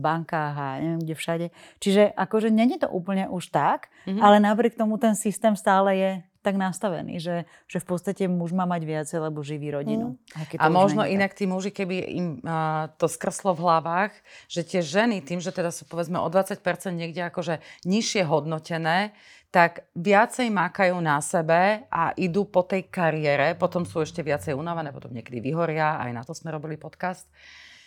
[0.00, 1.46] bankách a neviem kde všade.
[1.82, 6.10] Čiže akože není to úplne už tak, hmm ale napriek tomu ten systém stále je
[6.44, 10.20] tak nastavený, že, že v podstate muž má mať viacej, lebo živí rodinu.
[10.36, 10.60] Mm.
[10.60, 14.12] A možno inak tí muži, keby im uh, to skrslo v hlavách,
[14.44, 16.60] že tie ženy, tým, že teda sú povedzme o 20%
[16.92, 19.16] niekde akože nižšie hodnotené,
[19.48, 24.92] tak viacej mákajú na sebe a idú po tej kariére, potom sú ešte viacej unavené,
[24.92, 27.24] potom niekedy vyhoria, aj na to sme robili podcast,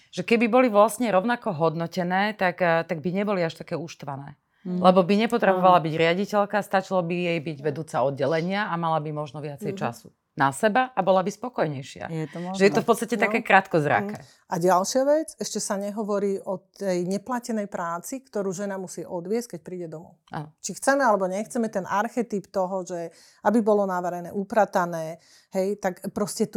[0.10, 4.40] že keby boli vlastne rovnako hodnotené, tak, tak by neboli až také uštvané.
[4.68, 4.84] Mm.
[4.84, 9.40] Lebo by nepotrebovala byť riaditeľka, stačilo by jej byť vedúca oddelenia a mala by možno
[9.40, 9.80] viacej mm.
[9.80, 12.14] času na seba a bola by spokojnejšia.
[12.14, 12.58] Je to možné.
[12.62, 13.22] Že je to v podstate no.
[13.26, 14.22] také krátkozraké.
[14.22, 14.26] Mm.
[14.54, 19.60] A ďalšia vec, ešte sa nehovorí o tej neplatenej práci, ktorú žena musí odviesť, keď
[19.66, 20.22] príde domov.
[20.30, 20.54] Aha.
[20.62, 23.10] Či chceme alebo nechceme ten archetyp toho, že
[23.50, 25.18] aby bolo navarené, upratané,
[25.56, 26.04] hej, tak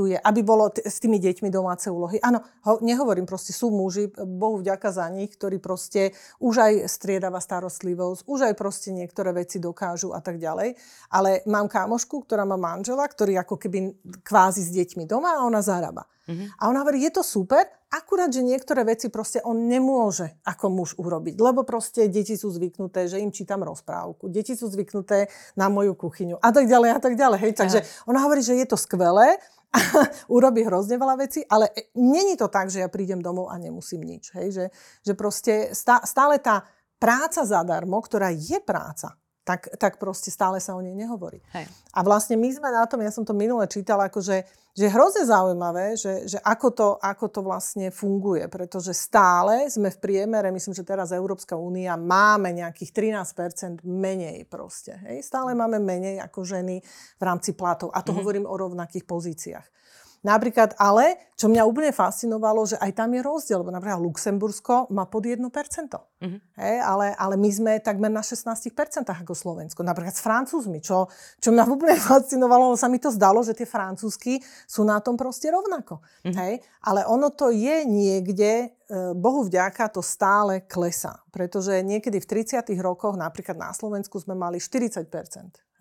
[0.07, 2.19] je, aby bolo t- s tými deťmi domáce úlohy.
[2.23, 7.39] Áno, ho, nehovorím, proste sú muži, Bohu vďaka za nich, ktorí proste už aj striedava
[7.39, 10.75] starostlivosť, už aj proste niektoré veci dokážu a tak ďalej.
[11.15, 13.95] Ale mám kámošku, ktorá má manžela, ktorý ako keby
[14.27, 16.07] kvázi s deťmi doma a ona zarába.
[16.31, 16.63] Mm-hmm.
[16.63, 20.91] A ona hovorí, je to super, akurát, že niektoré veci proste on nemôže ako muž
[20.95, 25.27] urobiť, lebo proste deti sú zvyknuté, že im čítam rozprávku, deti sú zvyknuté
[25.59, 27.39] na moju kuchyňu a tak ďalej a tak ďalej.
[27.43, 27.53] Hej.
[27.59, 29.79] Takže ona hovorí, že je to skvelé, a
[30.37, 34.35] urobí hrozne veľa vecí, ale není to tak, že ja prídem domov a nemusím nič.
[34.35, 34.47] Hej?
[34.51, 34.65] Že,
[35.07, 35.53] že proste
[36.03, 36.67] stále tá
[36.99, 41.41] práca zadarmo, ktorá je práca, tak, tak proste stále sa o nej nehovorí.
[41.57, 41.67] Hej.
[41.97, 44.37] A vlastne my sme na tom, ja som to minule čítala, akože,
[44.77, 49.89] že je hrozne zaujímavé, že, že ako, to, ako to vlastne funguje, pretože stále sme
[49.89, 55.01] v priemere, myslím, že teraz Európska únia máme nejakých 13% menej proste.
[55.09, 55.25] Hej?
[55.25, 56.79] Stále máme menej ako ženy
[57.19, 57.91] v rámci platov.
[57.97, 58.19] A to mm-hmm.
[58.21, 59.80] hovorím o rovnakých pozíciách.
[60.21, 65.09] Napríklad, ale, čo mňa úplne fascinovalo, že aj tam je rozdiel, lebo napríklad Luxembursko má
[65.09, 65.41] pod 1%.
[65.41, 66.41] Mm-hmm.
[66.61, 68.69] Hej, ale, ale my sme takmer na 16%
[69.09, 69.81] ako Slovensko.
[69.81, 71.09] Napríklad s Francúzmi, čo,
[71.41, 75.49] čo mňa úplne fascinovalo, sa mi to zdalo, že tie francúzsky sú na tom proste
[75.49, 76.05] rovnako.
[76.05, 76.37] Mm-hmm.
[76.37, 76.53] Hej,
[76.85, 81.25] ale ono to je niekde, e, Bohu vďaka, to stále klesá.
[81.33, 85.09] Pretože niekedy v 30 rokoch, napríklad na Slovensku, sme mali 40%,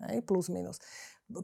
[0.08, 0.80] hej, plus minus.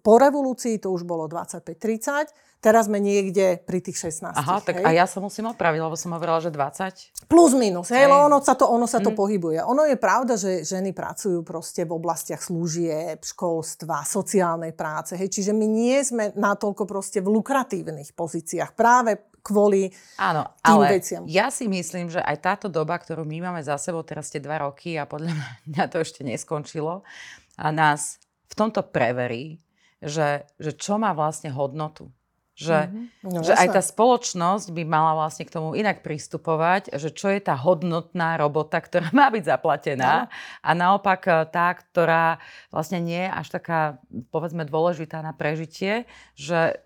[0.03, 4.33] Po revolúcii to už bolo 25-30, Teraz sme niekde pri tých 16.
[4.33, 4.85] Aha, tak hej?
[4.85, 7.29] a ja sa musím opraviť, lebo som hovorila, že 20.
[7.31, 8.11] Plus minus, hej, hej.
[8.11, 9.16] ono sa to, ono sa to mm.
[9.22, 9.59] pohybuje.
[9.62, 15.53] Ono je pravda, že ženy pracujú proste v oblastiach služieb, školstva, sociálnej práce, hej, čiže
[15.53, 19.87] my nie sme natoľko proste v lukratívnych pozíciách práve kvôli
[20.18, 21.22] Áno, tým ale veciam.
[21.29, 24.66] ja si myslím, že aj táto doba, ktorú my máme za sebou, teraz tie dva
[24.66, 25.38] roky a podľa
[25.70, 27.07] mňa to ešte neskončilo,
[27.55, 28.18] a nás
[28.51, 29.62] v tomto preverí,
[30.03, 32.13] že, že čo má vlastne hodnotu.
[32.57, 33.37] Že, mm-hmm.
[33.37, 37.37] no, že aj tá spoločnosť by mala vlastne k tomu inak pristupovať, že čo je
[37.45, 40.29] tá hodnotná robota, ktorá má byť zaplatená no.
[40.65, 42.41] a naopak e, tá, ktorá
[42.73, 44.01] vlastne nie je až taká,
[44.33, 46.81] povedzme, dôležitá na prežitie, že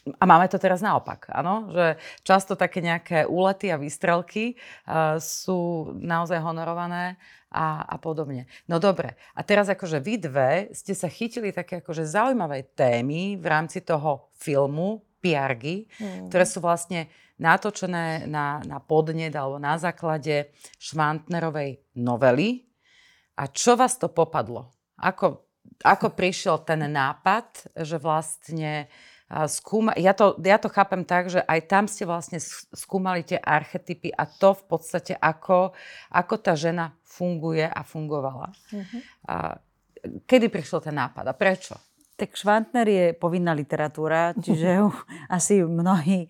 [0.00, 1.68] a máme to teraz naopak, áno?
[1.72, 1.86] Že
[2.24, 8.46] často také nejaké úlety a výstrelky uh, sú naozaj honorované a, a podobne.
[8.70, 13.46] No dobre, a teraz akože vy dve ste sa chytili také akože zaujímavé témy v
[13.46, 16.32] rámci toho filmu Piargy, mm.
[16.32, 22.64] ktoré sú vlastne natočené na, na podnet alebo na základe Švantnerovej novely.
[23.36, 24.68] A čo vás to popadlo?
[25.00, 25.48] Ako,
[25.80, 28.88] ako prišiel ten nápad, že vlastne
[29.46, 32.42] skúma, ja to, ja to chápem tak, že aj tam ste vlastne
[32.74, 35.70] skúmali tie archetypy a to v podstate, ako,
[36.10, 38.50] ako tá žena funguje a fungovala.
[38.74, 39.00] Uh-huh.
[39.30, 39.54] A
[40.26, 41.78] kedy prišiel ten nápad a prečo?
[42.18, 44.88] Tak Švantner je povinná literatúra, čiže ju
[45.36, 46.26] asi mnohí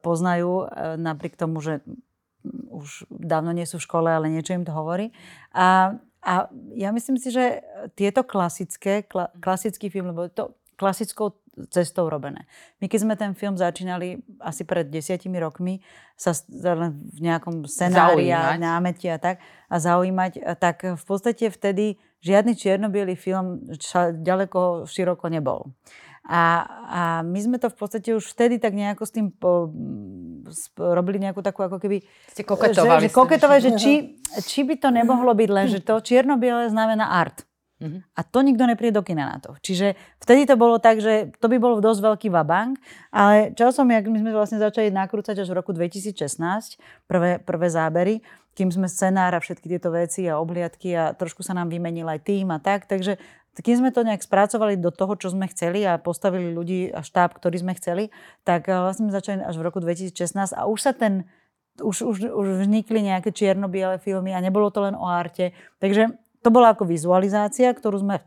[0.00, 1.84] poznajú, uh, napriek tomu, že
[2.70, 5.10] už dávno nie sú v škole, ale niečo im to hovorí.
[5.52, 7.64] A, a ja myslím si, že
[7.96, 12.46] tieto klasické, kla, klasický film, lebo to klasickou cestou robené.
[12.82, 15.80] My keď sme ten film začínali asi pred desiatimi rokmi
[16.18, 21.98] sa len v nejakom scenári a námete a tak a zaujímať, tak v podstate vtedy
[22.22, 23.62] žiadny čierno film
[24.22, 25.70] ďaleko široko nebol.
[26.24, 29.68] A, a my sme to v podstate už vtedy tak nejako s tým po,
[30.80, 32.00] robili nejakú takú ako keby...
[32.32, 33.04] Ste koketovali.
[33.04, 33.92] Že, že, koketovali, že či,
[34.40, 37.44] či by to nemohlo byť len, že to čierno-biele znamená art.
[37.82, 38.00] Uh-huh.
[38.14, 39.58] A to nikto nepríde do kina na to.
[39.58, 42.78] Čiže vtedy to bolo tak, že to by bol dosť veľký vabank,
[43.10, 46.14] ale časom, jak my sme vlastne začali nakrúcať až v roku 2016,
[47.10, 48.14] prvé, prvé zábery,
[48.54, 52.22] kým sme scenár a všetky tieto veci a obliadky a trošku sa nám vymenil aj
[52.22, 53.18] tým a tak, takže
[53.54, 57.38] kým sme to nejak spracovali do toho, čo sme chceli a postavili ľudí a štáb,
[57.38, 58.10] ktorý sme chceli,
[58.42, 61.26] tak eh, vlastne sme začali až v roku 2016 a už sa ten
[61.82, 65.50] už, už, už vznikli nejaké čierno-biele filmy a nebolo to len o arte.
[65.82, 68.20] Takže to bola ako vizualizácia, ktorú sme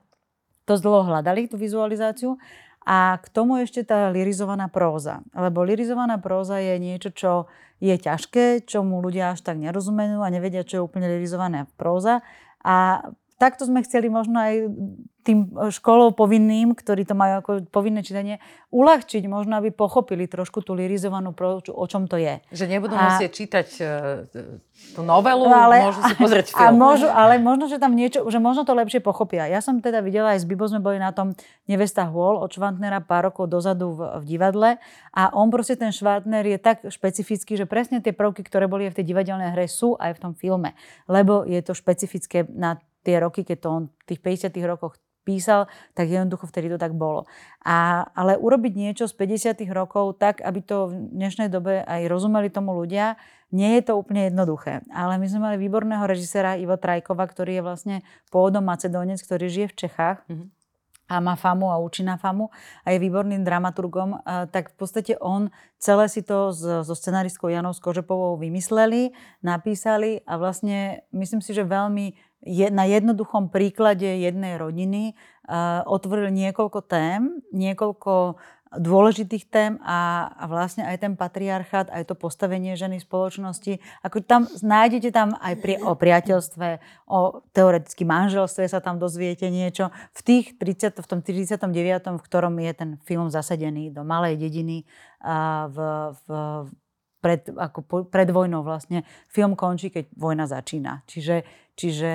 [0.65, 2.41] dosť dlho hľadali, tú vizualizáciu.
[2.87, 5.21] A k tomu ešte tá lirizovaná próza.
[5.35, 7.31] Lebo lirizovaná próza je niečo, čo
[7.77, 12.23] je ťažké, čomu ľudia až tak nerozumejú a nevedia, čo je úplne lirizovaná próza.
[12.63, 13.05] A
[13.37, 14.53] takto sme chceli možno aj
[15.27, 18.39] tým e, školou povinným, ktorí to majú ako povinné čítanie,
[18.71, 22.39] uľahčiť možno, aby pochopili trošku tú lirizovanú prózu, o čom to je.
[22.55, 23.11] Že nebudú a...
[23.11, 23.89] musieť čítať uh,
[24.95, 26.63] tú novelu, ale, môžu si pozrieť film.
[26.63, 29.51] A môžu, ale možno, že tam niečo, že možno to lepšie pochopia.
[29.51, 31.35] Ja som teda videla, aj s Bibo sme boli na tom
[31.67, 34.69] Nevesta Hôl od Švantnera pár rokov dozadu v, v divadle
[35.11, 38.95] a on proste ten Švantner je tak špecifický, že presne tie prvky, ktoré boli v
[38.95, 40.71] tej divadelnej hre, sú aj v tom filme.
[41.11, 45.67] Lebo je to špecifické na tie roky, keď to on v tých 50 rokoch písal,
[45.91, 47.27] tak jednoducho vtedy to tak bolo.
[47.63, 52.47] A, ale urobiť niečo z 50 rokov tak, aby to v dnešnej dobe aj rozumeli
[52.47, 53.19] tomu ľudia,
[53.51, 54.83] nie je to úplne jednoduché.
[54.91, 57.95] Ale my sme mali výborného režisera Ivo Trajkova, ktorý je vlastne
[58.31, 60.23] pôvodom Macedónec, ktorý žije v Čechách.
[60.27, 60.55] Mm-hmm
[61.07, 62.51] a má famu a učí na famu
[62.83, 64.19] a je výborným dramaturgom,
[64.51, 65.47] tak v podstate on
[65.79, 72.26] celé si to so, scenaristkou Janou Skožepovou vymysleli, napísali a vlastne myslím si, že veľmi
[72.47, 75.13] je, na jednoduchom príklade jednej rodiny
[75.45, 78.39] uh, otvoril niekoľko tém, niekoľko
[78.75, 83.73] dôležitých tém a, a vlastne aj ten patriarchát, aj to postavenie ženy v spoločnosti.
[84.03, 86.67] Ako tam, nájdete tam aj pri, o priateľstve,
[87.07, 89.87] o teoreticky manželstve sa tam dozviete niečo.
[90.11, 94.83] V, tých 30, v tom 39., v ktorom je ten film zasadený do malej dediny
[95.23, 95.77] a v,
[96.27, 96.29] v,
[97.23, 99.07] pred, ako pred vojnou vlastne.
[99.31, 101.07] Film končí, keď vojna začína.
[101.07, 102.11] Čiže, čiže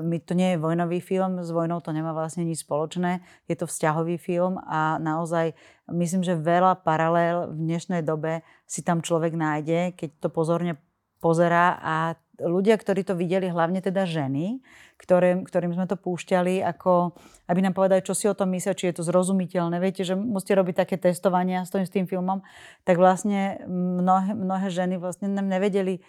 [0.00, 3.20] my, to nie je vojnový film, s vojnou to nemá vlastne nič spoločné.
[3.50, 5.52] Je to vzťahový film a naozaj
[5.90, 10.78] myslím, že veľa paralel v dnešnej dobe si tam človek nájde, keď to pozorne
[11.18, 11.94] pozerá a
[12.40, 14.64] ľudia, ktorí to videli, hlavne teda ženy,
[14.96, 17.12] ktoré, ktorým sme to púšťali, ako,
[17.48, 19.76] aby nám povedali, čo si o tom myslia, či je to zrozumiteľné.
[19.76, 22.40] Viete, že musíte robiť také testovania s tým, s tým filmom.
[22.88, 26.00] Tak vlastne mnohé, mnohé ženy vlastne nám nevedeli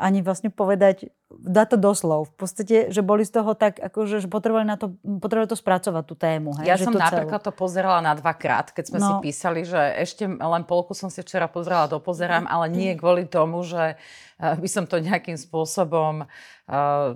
[0.00, 2.32] ani vlastne povedať, dá to doslov.
[2.32, 6.04] V podstate, že boli z toho tak, akože, že potrebovali, na to, potrebovali to spracovať,
[6.08, 6.56] tú tému.
[6.56, 6.66] Hej?
[6.72, 7.48] Ja že som to napríklad celú.
[7.52, 9.06] to pozerala na dvakrát, keď sme no.
[9.06, 13.60] si písali, že ešte len polku som si včera pozerala, dopozerám, ale nie kvôli tomu,
[13.60, 17.08] že eh, by som to nejakým spôsobom, uh,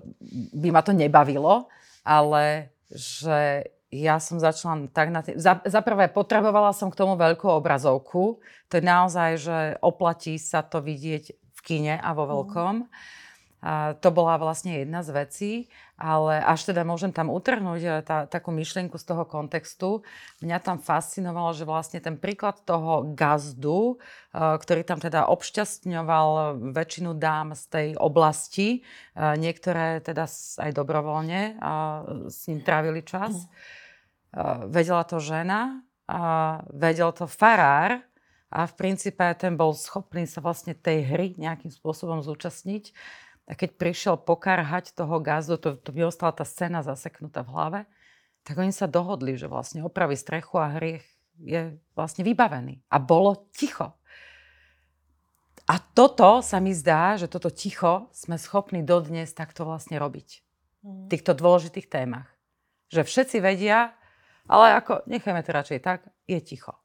[0.52, 1.72] by ma to nebavilo,
[2.04, 5.38] ale že ja som začala tak na tým...
[5.38, 8.42] Za, za prvé, potrebovala som k tomu veľkú obrazovku.
[8.42, 12.30] To je naozaj, že oplatí sa to vidieť kine a vo mhm.
[12.30, 12.74] veľkom.
[13.64, 15.52] A to bola vlastne jedna z vecí,
[15.96, 20.04] ale až teda môžem tam utrhnúť e, tá, takú myšlienku z toho kontextu,
[20.44, 27.16] mňa tam fascinovalo, že vlastne ten príklad toho gazdu, e, ktorý tam teda obšťastňoval väčšinu
[27.16, 28.84] dám z tej oblasti,
[29.16, 30.28] e, niektoré teda
[30.60, 31.56] aj dobrovoľne
[32.28, 33.48] s ním trávili čas.
[34.66, 35.80] Vedela to žena,
[36.68, 38.02] vedel to farár,
[38.54, 42.94] a v princípe ten bol schopný sa vlastne tej hry nejakým spôsobom zúčastniť.
[43.50, 47.80] A keď prišiel pokarhať toho gazdu, to, to by ostala tá scéna zaseknutá v hlave,
[48.46, 51.02] tak oni sa dohodli, že vlastne opraví strechu a hriech
[51.42, 52.78] je vlastne vybavený.
[52.94, 53.98] A bolo ticho.
[55.66, 60.28] A toto sa mi zdá, že toto ticho sme schopní dodnes takto vlastne robiť.
[60.84, 61.06] V mhm.
[61.10, 62.30] týchto dôležitých témach.
[62.94, 63.98] Že všetci vedia,
[64.46, 66.83] ale ako nechajme to radšej tak, je ticho.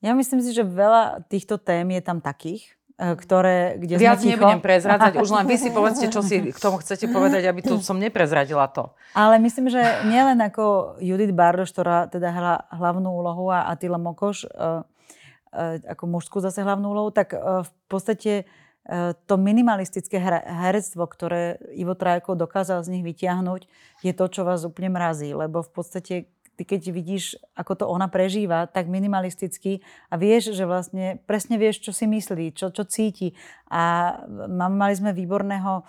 [0.00, 4.32] Ja myslím si, že veľa týchto tém je tam takých, e, ktoré, kde Viac sme
[4.32, 4.40] ticho.
[4.40, 7.76] nebudem prezrádzať, už len vy si povedzte, čo si k tomu chcete povedať, aby tu
[7.84, 8.96] som neprezradila to.
[9.12, 14.48] Ale myslím, že nielen ako Judith Bardoš, ktorá teda hrala hlavnú úlohu a Attila Mokoš,
[14.48, 14.80] uh,
[15.52, 18.48] uh, ako mužskú zase hlavnú úlohu, tak uh, v podstate
[19.28, 23.68] to minimalistické herectvo, ktoré Ivo Trajko dokázal z nich vytiahnuť,
[24.02, 25.30] je to, čo vás úplne mrazí.
[25.30, 26.14] Lebo v podstate
[26.60, 29.80] ty keď vidíš, ako to ona prežíva, tak minimalisticky
[30.12, 33.32] a vieš, že vlastne presne vieš, čo si myslí, čo, čo cíti.
[33.72, 34.12] A
[34.68, 35.88] mali sme výborného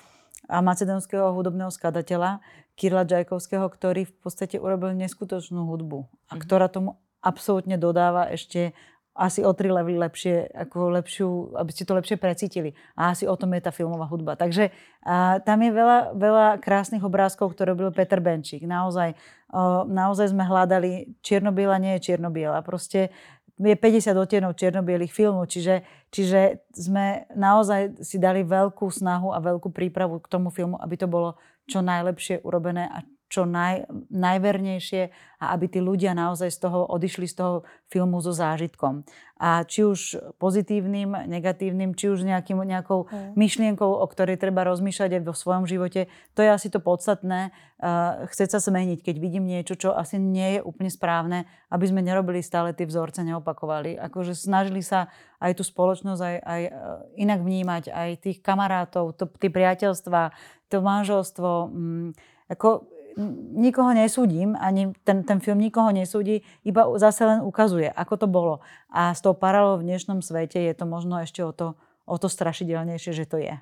[0.52, 2.40] a macedonského hudobného skladateľa
[2.80, 6.40] Kirla Džajkovského, ktorý v podstate urobil neskutočnú hudbu a mhm.
[6.40, 8.72] ktorá tomu absolútne dodáva ešte
[9.12, 11.28] asi o tri levely lepšie, ako lepšiu,
[11.60, 12.72] aby ste to lepšie precítili.
[12.96, 14.40] A asi o tom je tá filmová hudba.
[14.40, 14.72] Takže
[15.04, 18.64] a, tam je veľa, veľa krásnych obrázkov, ktoré robil Peter Benčík.
[18.64, 19.20] Naozaj,
[19.52, 22.64] o, naozaj sme hľadali, čiernobiela nie je čiernobiela.
[22.64, 23.12] Proste
[23.60, 29.70] je 50 odtienov čiernobielých filmov, čiže, čiže sme naozaj si dali veľkú snahu a veľkú
[29.70, 31.38] prípravu k tomu filmu, aby to bolo
[31.70, 35.08] čo najlepšie urobené a čo naj, najvernejšie
[35.40, 37.56] a aby tí ľudia naozaj z toho odišli z toho
[37.88, 39.08] filmu so zážitkom.
[39.42, 43.34] A či už pozitívnym, negatívnym, či už nejakým, nejakou mm.
[43.34, 47.50] myšlienkou, o ktorej treba rozmýšľať aj vo svojom živote, to je asi to podstatné.
[47.82, 52.06] Uh, chceť sa zmeniť, keď vidím niečo, čo asi nie je úplne správne, aby sme
[52.06, 53.98] nerobili stále tie vzorce, neopakovali.
[53.98, 55.10] Akože snažili sa
[55.42, 56.72] aj tú spoločnosť aj, aj e,
[57.26, 60.30] inak vnímať, aj tých kamarátov, to, tie priateľstva,
[60.70, 61.50] to manželstvo.
[61.66, 62.14] Um,
[62.46, 62.86] ako
[63.58, 68.56] nikoho nesúdim, ani ten, ten film nikoho nesúdi, iba zase len ukazuje, ako to bolo.
[68.92, 71.76] A s tou paralelou v dnešnom svete je to možno ešte o to,
[72.08, 73.56] o to strašidelnejšie, že to je.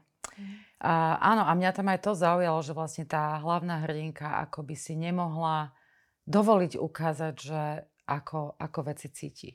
[0.79, 4.75] A, áno, a mňa tam aj to zaujalo, že vlastne tá hlavná hrdinka ako by
[4.79, 5.75] si nemohla
[6.23, 7.63] dovoliť ukázať, že
[8.07, 9.49] ako, ako veci cíti.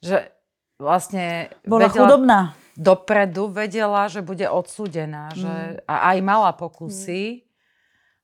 [0.00, 0.32] Že
[0.80, 1.52] vlastne...
[1.68, 2.38] Bola vedela, chudobná.
[2.74, 5.30] Dopredu vedela, že bude odsúdená.
[5.30, 5.36] Mm.
[5.36, 7.44] Že, a aj mala pokusy.
[7.44, 7.51] Mm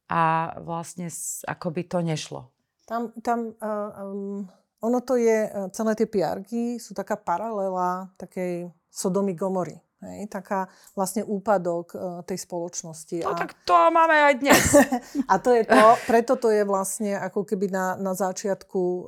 [0.08, 1.12] a vlastne
[1.44, 2.48] ako by to nešlo.
[2.88, 4.48] Tam, tam uh, um,
[4.80, 9.76] ono to je, celé tie piarky sú taká paralela takej Sodomy Gomory.
[9.98, 13.18] Hej, taká vlastne úpadok uh, tej spoločnosti.
[13.26, 13.38] No a...
[13.42, 14.62] tak to máme aj dnes.
[15.32, 19.02] a to je to, preto to je vlastne ako keby na, na začiatku uh,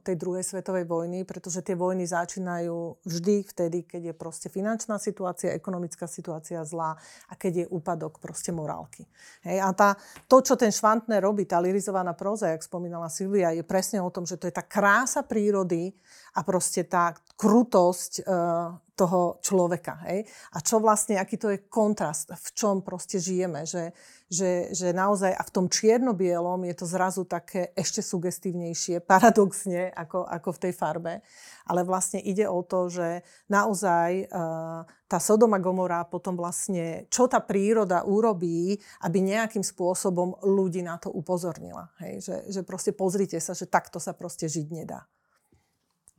[0.00, 5.52] tej druhej svetovej vojny, pretože tie vojny začínajú vždy vtedy, keď je proste finančná situácia,
[5.52, 6.96] ekonomická situácia zlá
[7.28, 9.04] a keď je úpadok proste morálky.
[9.44, 10.00] Hej, a tá,
[10.32, 14.24] to, čo ten Švantner robí, tá lirizovaná próza, jak spomínala Silvia, je presne o tom,
[14.24, 15.92] že to je tá krása prírody
[16.32, 20.04] a proste tá krutosť uh, toho človeka.
[20.06, 20.28] Hej?
[20.52, 23.64] A čo vlastne, aký to je kontrast, v čom proste žijeme.
[23.66, 23.90] Že,
[24.28, 30.22] že, že naozaj a v tom čierno-bielom je to zrazu také ešte sugestívnejšie, paradoxne, ako,
[30.28, 31.12] ako v tej farbe.
[31.66, 37.42] Ale vlastne ide o to, že naozaj uh, tá Sodoma Gomora potom vlastne, čo tá
[37.44, 41.92] príroda urobí, aby nejakým spôsobom ľudí na to upozornila.
[42.00, 42.24] Hej?
[42.24, 45.04] Že, že proste pozrite sa, že takto sa proste žiť nedá.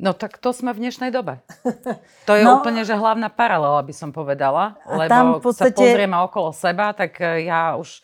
[0.02, 1.40] No tak to sme v dnešnej dobe.
[2.28, 4.80] To je no, úplne, že hlavná paralela, by som povedala.
[4.88, 5.76] Lebo v podstate...
[5.76, 8.00] sa pozrieme okolo seba, tak e, ja už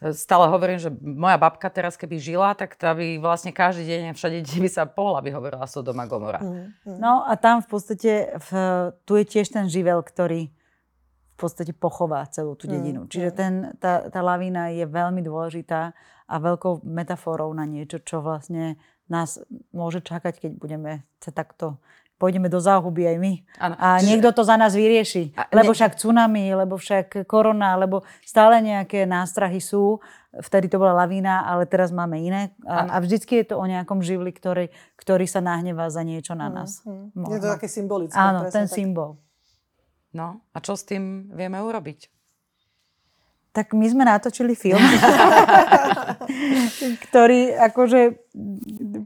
[0.00, 4.16] e, stále hovorím, že moja babka teraz, keby žila, tak tá by vlastne každý deň
[4.16, 6.40] všade, kde by sa pohla, by hovorila Sodoma Gomora.
[6.40, 6.96] Mm, mm.
[6.96, 8.50] No a tam v podstate, v,
[9.04, 13.00] tu je tiež ten živel, ktorý v podstate pochová celú tú mm, dedinu.
[13.04, 15.92] Mm, Čiže ten, tá, tá lavína je veľmi dôležitá
[16.28, 19.40] a veľkou metaforou na niečo, čo vlastne nás
[19.72, 21.80] môže čakať, keď budeme sa takto
[22.18, 23.32] pôjdeme do záhuby aj my.
[23.62, 23.74] Ano.
[23.78, 24.06] A Čiže...
[24.10, 25.38] niekto to za nás vyrieši.
[25.38, 25.76] A lebo ne...
[25.78, 30.02] však tsunami, lebo však korona, lebo stále nejaké nástrahy sú.
[30.34, 32.52] Vtedy to bola lavína, ale teraz máme iné.
[32.66, 34.68] A, a vždycky je to o nejakom živli, ktorý,
[34.98, 36.82] ktorý sa nahnevá za niečo na nás.
[36.82, 37.26] Mm, mm.
[37.32, 38.18] Je to také symbolické.
[38.18, 38.74] Áno, ten tak.
[38.74, 39.16] symbol.
[40.10, 42.18] No a čo s tým vieme urobiť?
[43.48, 44.78] tak my sme natočili film,
[47.10, 48.30] ktorý akože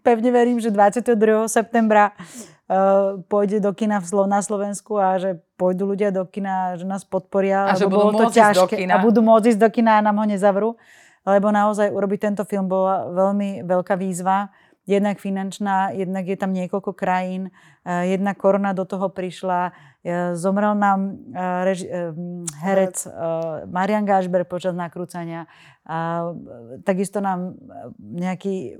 [0.01, 1.51] pevne verím, že 22.
[1.53, 6.89] septembra uh, pôjde do kina v, na Slovensku a že pôjdu ľudia do kina, že
[6.89, 10.05] nás podporia, a že budú bolo to ťažké a budú môcť ísť do kina a
[10.05, 10.71] nám ho nezavrú.
[11.23, 14.51] Lebo naozaj urobiť tento film bola veľmi veľká výzva
[14.87, 17.55] jednak finančná, jednak je tam niekoľko krajín,
[17.87, 19.71] eh, jedna korona do toho prišla,
[20.03, 21.91] eh, zomrel nám eh, reži-
[22.63, 23.07] herec
[23.71, 25.47] Marian Gášber počas nakrúcania,
[26.87, 27.59] takisto nám
[27.99, 28.79] nejakí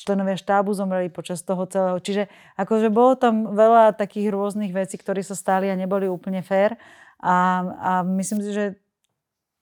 [0.00, 2.00] členovia štábu zomreli počas toho celého.
[2.00, 6.80] Čiže akože bolo tam veľa takých rôznych vecí, ktoré sa stali a neboli úplne fér.
[7.20, 7.36] A,
[7.76, 8.64] a myslím si, že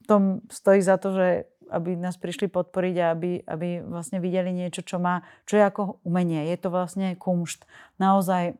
[0.06, 1.28] to stojí za to, že
[1.70, 6.02] aby nás prišli podporiť a aby, aby vlastne videli niečo, čo má, čo je ako
[6.04, 6.50] umenie.
[6.50, 7.64] Je to vlastne kumšt.
[8.02, 8.59] Naozaj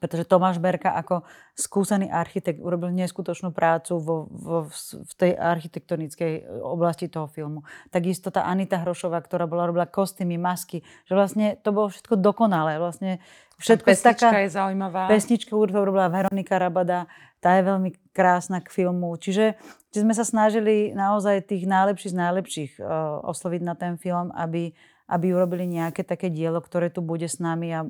[0.00, 7.12] pretože Tomáš Berka ako skúsený architekt urobil neskutočnú prácu vo, vo, v tej architektonickej oblasti
[7.12, 7.64] toho filmu.
[7.92, 12.80] Takisto tá Anita Hrošová, ktorá bola robila kostýmy, masky, že vlastne to bolo všetko dokonalé.
[12.80, 13.20] Vlastne
[13.60, 15.12] všetko pesnička taká, je zaujímavá.
[15.12, 17.04] Pesničku urobila Veronika Rabada,
[17.42, 19.12] tá je veľmi krásna k filmu.
[19.18, 19.58] Čiže
[19.92, 24.72] že sme sa snažili naozaj tých najlepších z najlepších uh, osloviť na ten film, aby,
[25.12, 27.84] aby urobili nejaké také dielo, ktoré tu bude s nami a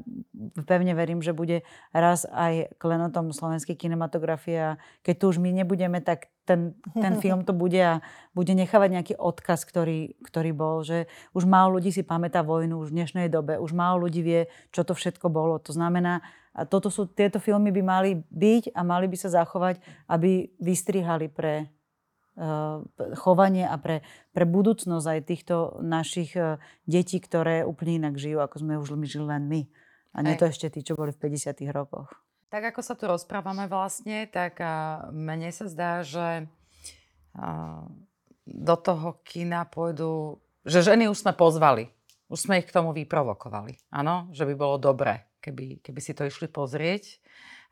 [0.67, 1.63] pevne verím, že bude
[1.95, 4.71] raz aj klenotom slovenskej kinematografie a
[5.07, 8.03] keď tu už my nebudeme, tak ten, ten film to bude a
[8.35, 11.07] bude nechávať nejaký odkaz, ktorý, ktorý bol, že
[11.39, 14.83] už málo ľudí si pamätá vojnu už v dnešnej dobe, už málo ľudí vie, čo
[14.83, 15.63] to všetko bolo.
[15.63, 19.79] To znamená, a toto sú, tieto filmy by mali byť a mali by sa zachovať,
[20.11, 21.71] aby vystrihali pre
[23.21, 24.01] chovanie a pre,
[24.33, 26.57] pre budúcnosť aj týchto našich eh,
[26.89, 29.63] detí, ktoré úplne inak žijú, ako sme už žili len my.
[30.13, 32.13] A nie to ešte tí, čo boli v 50 rokoch.
[32.53, 34.61] Tak ako sa tu rozprávame vlastne, tak
[35.09, 36.53] mne sa zdá, že
[38.45, 40.37] do toho kina pôjdu,
[40.69, 41.89] že ženy už sme pozvali.
[42.29, 43.81] Už sme ich k tomu vyprovokovali.
[43.89, 47.17] Áno, že by bolo dobre, keby, keby si to išli pozrieť.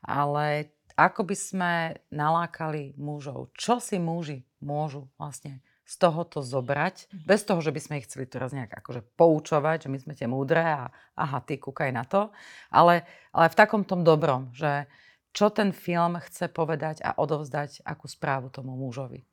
[0.01, 1.73] Ale ako by sme
[2.09, 3.53] nalákali mužov?
[3.53, 7.27] Čo si muži môžu vlastne z tohoto zobrať, mhm.
[7.27, 10.27] bez toho, že by sme ich chceli teraz nejak akože poučovať, že my sme tie
[10.29, 10.87] múdre a
[11.19, 12.31] aha, ty kúkaj na to,
[12.71, 13.03] ale,
[13.35, 14.87] ale v takom tom dobrom, že
[15.35, 19.23] čo ten film chce povedať a odovzdať akú správu tomu mužovi.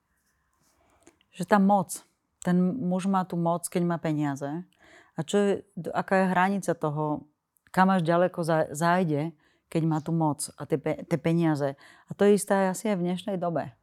[1.35, 2.03] Že tá moc,
[2.43, 4.47] ten muž má tú moc, keď má peniaze
[5.15, 5.53] a čo je,
[5.95, 7.27] aká je hranica toho,
[7.71, 9.35] kam až ďaleko zájde,
[9.71, 11.75] keď má tú moc a tie, tie peniaze.
[12.09, 13.78] A to je isté asi aj v dnešnej dobe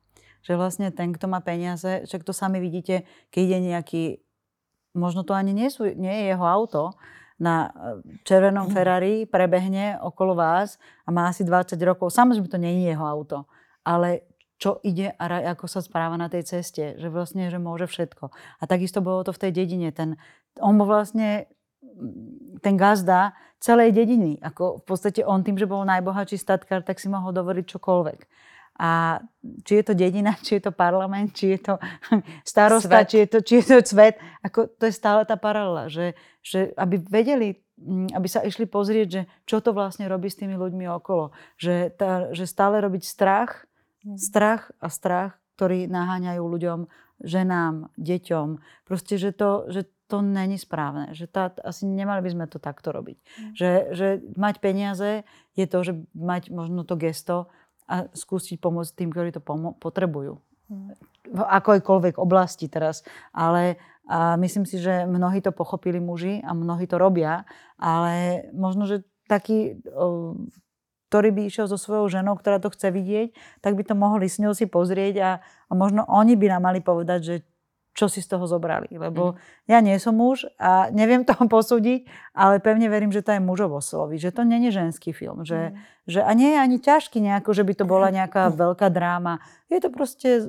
[0.45, 4.03] že vlastne ten, kto má peniaze, však to sami vidíte, keď ide nejaký,
[4.93, 6.93] možno to ani nie, sú, nie je jeho auto,
[7.35, 7.69] na e,
[8.23, 12.15] červenom Ferrari prebehne okolo vás a má asi 20 rokov.
[12.15, 13.49] Samozrejme, to nie je jeho auto,
[13.83, 14.23] ale
[14.55, 18.31] čo ide a ako sa správa na tej ceste, že vlastne, že môže všetko.
[18.31, 19.91] A takisto bolo to v tej dedine.
[19.91, 20.15] Ten,
[20.63, 21.51] on bol vlastne
[22.63, 24.39] ten gazda celej dediny.
[24.39, 28.19] Ako v podstate on tým, že bol najbohatší statkár, tak si mohol dovoliť čokoľvek.
[28.75, 29.23] A
[29.63, 31.73] či je to dedina, či je to parlament, či je to
[32.51, 36.19] starosta, či je to, či je to svet, ako to je stále tá paralela, že,
[36.43, 40.59] že aby vedeli, mm, aby sa išli pozrieť, že čo to vlastne robí s tými
[40.59, 41.31] ľuďmi okolo.
[41.55, 43.63] Že, tá, že stále robiť strach,
[44.03, 44.19] mm.
[44.19, 46.79] strach a strach, ktorý naháňajú ľuďom,
[47.23, 48.47] ženám, deťom.
[48.83, 51.15] Proste, že to, že to není správne.
[51.15, 53.17] Že tá, asi nemali by sme to takto robiť.
[53.17, 53.53] Mm.
[53.55, 55.09] Že, že mať peniaze
[55.55, 57.47] je to, že mať možno to gesto
[57.85, 60.41] a skúsiť pomôcť tým, ktorí to pomo- potrebujú.
[61.29, 63.05] V akojkoľvek oblasti teraz.
[63.29, 67.41] Ale a myslím si, že mnohí to pochopili muži a mnohí to robia,
[67.81, 69.81] ale možno, že taký,
[71.09, 73.33] ktorý by išiel so svojou ženou, ktorá to chce vidieť,
[73.65, 76.85] tak by to mohli s ňou si pozrieť a, a možno oni by nám mali
[76.85, 77.35] povedať, že
[77.95, 78.91] čo si z toho zobrali.
[78.91, 79.71] Lebo mm.
[79.71, 83.79] ja nie som muž a neviem to posúdiť, ale pevne verím, že to je mužovo
[83.79, 85.47] slovi, že to není ženský film.
[85.47, 85.75] Že, mm.
[86.11, 89.39] že, a nie je ani ťažký nejako, že by to bola nejaká veľká dráma.
[89.71, 90.43] Je to proste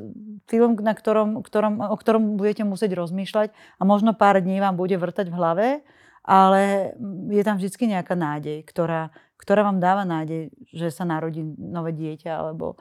[0.50, 4.98] film, na ktorom, ktorom, o ktorom budete musieť rozmýšľať a možno pár dní vám bude
[4.98, 5.66] vrtať v hlave,
[6.26, 6.92] ale
[7.30, 12.34] je tam vždy nejaká nádej, ktorá, ktorá vám dáva nádej, že sa narodí nové dieťa
[12.34, 12.74] alebo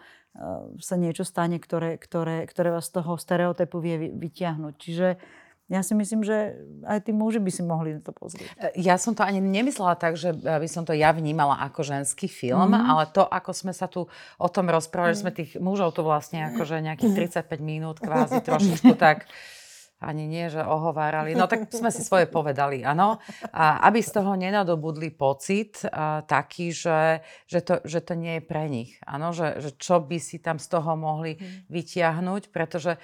[0.83, 4.73] sa niečo stane, ktoré, ktoré, ktoré vás z toho stereotypu vie vytiahnuť.
[4.75, 5.07] Čiže
[5.65, 6.53] ja si myslím, že
[6.86, 8.53] aj tí muži by si mohli to pozrieť.
[8.61, 12.29] E, ja som to ani nemyslela tak, že by som to ja vnímala ako ženský
[12.29, 12.86] film, mm-hmm.
[12.86, 14.05] ale to, ako sme sa tu
[14.38, 15.25] o tom rozprávali, mm-hmm.
[15.25, 19.25] sme tých mužov tu vlastne akože nejakých 35 minút kvázi trošičku tak
[20.03, 21.33] ani nie, že ohovárali.
[21.33, 23.17] No tak sme si svoje povedali, áno.
[23.55, 28.43] A aby z toho nenadobudli pocit a, taký, že, že, to, že to nie je
[28.43, 28.99] pre nich.
[29.07, 31.71] Áno, že, že čo by si tam z toho mohli mhm.
[31.71, 32.99] vytiahnuť, pretože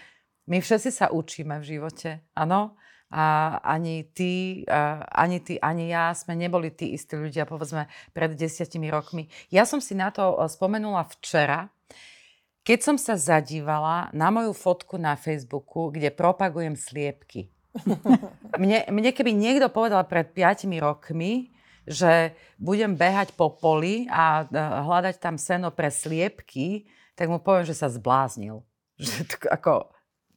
[0.51, 2.75] my všetci sa učíme v živote, áno.
[3.11, 8.39] A ani ty, a ani ty, ani ja sme neboli tí istí ľudia, povedzme, pred
[8.39, 9.27] desiatimi rokmi.
[9.51, 11.67] Ja som si na to spomenula včera,
[12.61, 17.49] keď som sa zadívala na moju fotku na Facebooku, kde propagujem sliepky.
[18.61, 21.49] mne, mne keby niekto povedal pred 5 rokmi,
[21.89, 24.45] že budem behať po poli a
[24.85, 26.85] hľadať tam seno pre sliepky,
[27.17, 28.61] tak mu poviem, že sa zbláznil.
[29.01, 29.73] Že to ako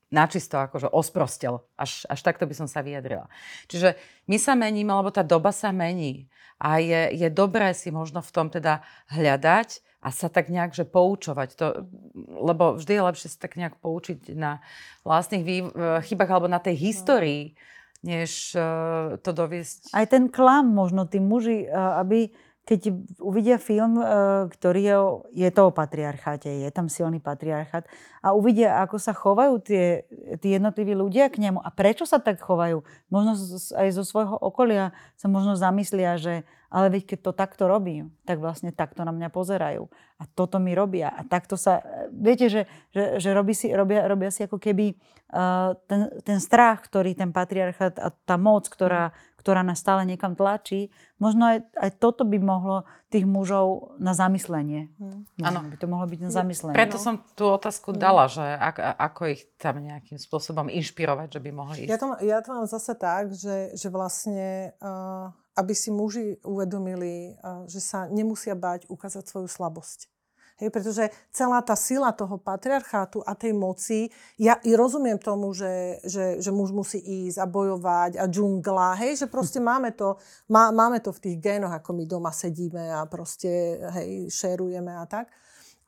[0.09, 1.61] načisto akože osprostel.
[1.77, 3.29] Až, až takto by som sa vyjadrila.
[3.69, 6.33] Čiže my sa meníme, lebo tá doba sa mení.
[6.57, 8.81] A je, je dobré si možno v tom teda
[9.13, 11.57] hľadať a sa tak nejak, že poučovať.
[11.57, 11.89] To,
[12.29, 14.61] lebo vždy je lepšie sa tak nejak poučiť na
[15.01, 15.57] vlastných vý,
[16.05, 17.57] chybách alebo na tej histórii,
[18.05, 19.97] než uh, to doviesť.
[19.97, 22.29] Aj ten klam možno tí muži, uh, aby
[22.65, 22.81] keď
[23.21, 24.05] uvidia film, e,
[24.49, 24.99] ktorý je,
[25.45, 27.85] je to o patriarcháte, je tam silný patriarchát
[28.25, 30.09] a uvidia, ako sa chovajú tie,
[30.41, 32.81] tí jednotliví ľudia k nemu a prečo sa tak chovajú,
[33.13, 33.37] možno
[33.77, 38.43] aj zo svojho okolia sa možno zamyslia, že ale veď keď to takto robím, tak
[38.43, 39.87] vlastne takto na mňa pozerajú
[40.19, 41.79] a toto mi robia a takto sa,
[42.11, 44.99] viete, že, že, že robí si, robia, robia si ako keby
[45.31, 50.35] uh, ten, ten strach, ktorý ten patriarchát a tá moc, ktorá, ktorá nás stále niekam
[50.35, 50.91] tlačí,
[51.23, 54.91] možno aj, aj toto by mohlo tých mužov na zamyslenie.
[55.39, 55.63] Áno.
[55.71, 56.75] By to mohlo byť na zamyslenie.
[56.75, 57.99] Preto som tú otázku mm.
[58.03, 61.91] dala, že ak, ako ich tam nejakým spôsobom inšpirovať, že by mohli ísť.
[61.95, 67.35] Ja to, ja to mám zase tak, že, že vlastne, uh, aby si muži uvedomili,
[67.39, 70.15] uh, že sa nemusia báť ukázať svoju slabosť.
[70.55, 74.07] Hej, pretože celá tá sila toho patriarchátu a tej moci,
[74.39, 79.19] ja i rozumiem tomu, že, že, že muž musí ísť a bojovať a džungla, hej,
[79.19, 80.15] že proste máme to,
[80.47, 85.03] má, máme to v tých génoch, ako my doma sedíme a proste, hej, šerujeme a
[85.11, 85.27] tak.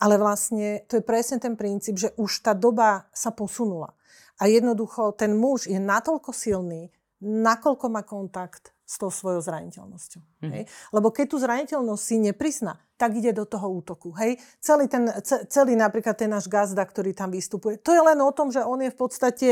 [0.02, 3.94] Ale vlastne to je presne ten princíp, že už tá doba sa posunula.
[4.42, 6.90] A jednoducho ten muž je natoľko silný,
[7.22, 10.46] nakoľko má kontakt s tou svojou zraniteľnosťou.
[10.46, 10.50] Mm.
[10.54, 10.62] Hej?
[10.94, 14.14] Lebo keď tú zraniteľnosť si neprizná, tak ide do toho útoku.
[14.14, 14.38] Hej?
[14.62, 15.10] Celý, ten,
[15.50, 18.78] celý napríklad ten náš gazda, ktorý tam vystupuje, to je len o tom, že on
[18.80, 19.50] je v podstate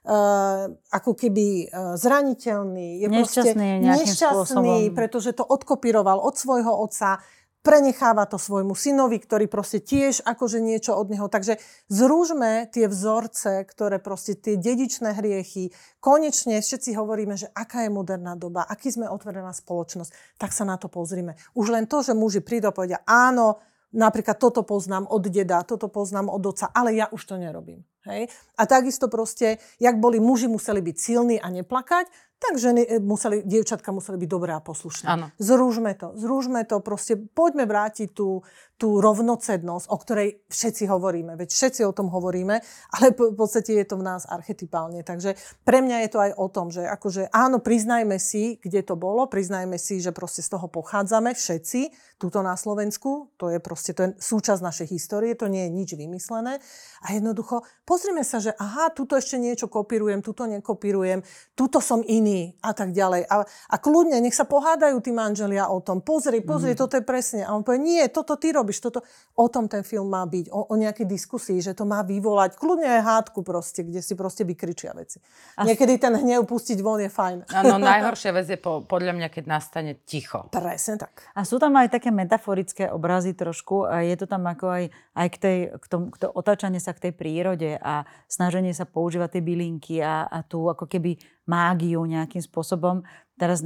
[0.00, 7.20] Uh, ako keby uh, zraniteľný, je nešťastný, nešťastný, pretože to odkopíroval od svojho otca,
[7.60, 11.28] prenecháva to svojmu synovi, ktorý proste tiež akože niečo od neho.
[11.28, 11.60] Takže
[11.92, 15.72] zrúžme tie vzorce, ktoré proste tie dedičné hriechy.
[16.00, 20.80] Konečne všetci hovoríme, že aká je moderná doba, aký sme otvorená spoločnosť, tak sa na
[20.80, 21.36] to pozrime.
[21.52, 23.60] Už len to, že muži prídu a povedia, áno,
[23.92, 27.84] napríklad toto poznám od deda, toto poznám od oca, ale ja už to nerobím.
[28.10, 28.22] Hej?
[28.58, 33.44] A takisto proste, jak boli muži museli byť silní a neplakať, tak ženy e, museli,
[33.44, 35.06] dievčatka museli byť dobré a poslušné.
[35.06, 35.28] Áno.
[35.36, 38.40] Zrúžme to, zrúžme to, proste poďme vrátiť tú,
[38.80, 41.36] tú rovnocednosť, o ktorej všetci hovoríme.
[41.36, 42.56] Veď všetci o tom hovoríme,
[42.96, 45.04] ale v podstate je to v nás archetypálne.
[45.04, 45.36] Takže
[45.68, 49.28] pre mňa je to aj o tom, že akože áno, priznajme si, kde to bolo,
[49.28, 54.00] priznajme si, že proste z toho pochádzame všetci, tuto na Slovensku, to je proste to
[54.08, 56.56] je súčasť našej histórie, to nie je nič vymyslené.
[57.04, 57.68] A jednoducho
[58.00, 61.20] pozrime sa, že aha, tuto ešte niečo kopírujem, tuto nekopírujem,
[61.52, 63.28] tuto som iný a tak ďalej.
[63.28, 66.00] A, a kľudne, nech sa pohádajú tí manželia o tom.
[66.00, 66.80] Pozri, pozri, mm.
[66.80, 67.44] toto je presne.
[67.44, 69.02] A on povie, nie, toto ty robíš robíš toto.
[69.34, 72.86] O tom ten film má byť, o, o nejakej diskusii, že to má vyvolať, kľudne
[72.86, 75.18] aj hádku proste, kde si proste vykričia veci.
[75.58, 77.50] A Niekedy ten hnev pustiť von je fajn.
[77.50, 80.46] Áno, najhoršia vec je po, podľa mňa, keď nastane ticho.
[80.54, 81.24] Presne tak.
[81.34, 84.84] A sú tam aj také metaforické obrazy trošku a je to tam ako aj,
[85.16, 88.84] aj k, tej, k, tom, k to otáčanie sa k tej prírode a snaženie sa
[88.86, 91.16] používať tie bylinky a, a tu ako keby
[91.48, 93.02] mágiu nejakým spôsobom.
[93.34, 93.64] Teraz,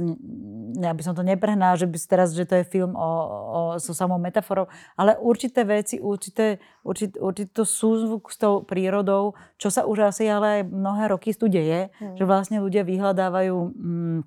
[0.79, 3.91] ja by som to neprehnala, že by teraz, že to je film o, o, so
[3.91, 10.09] samou metaforou, ale určité veci, určité, určit, určitý súzvuk s tou prírodou, čo sa už
[10.09, 12.15] asi ale mnohé roky tu deje, hmm.
[12.15, 14.19] že vlastne ľudia vyhľadávajú mm,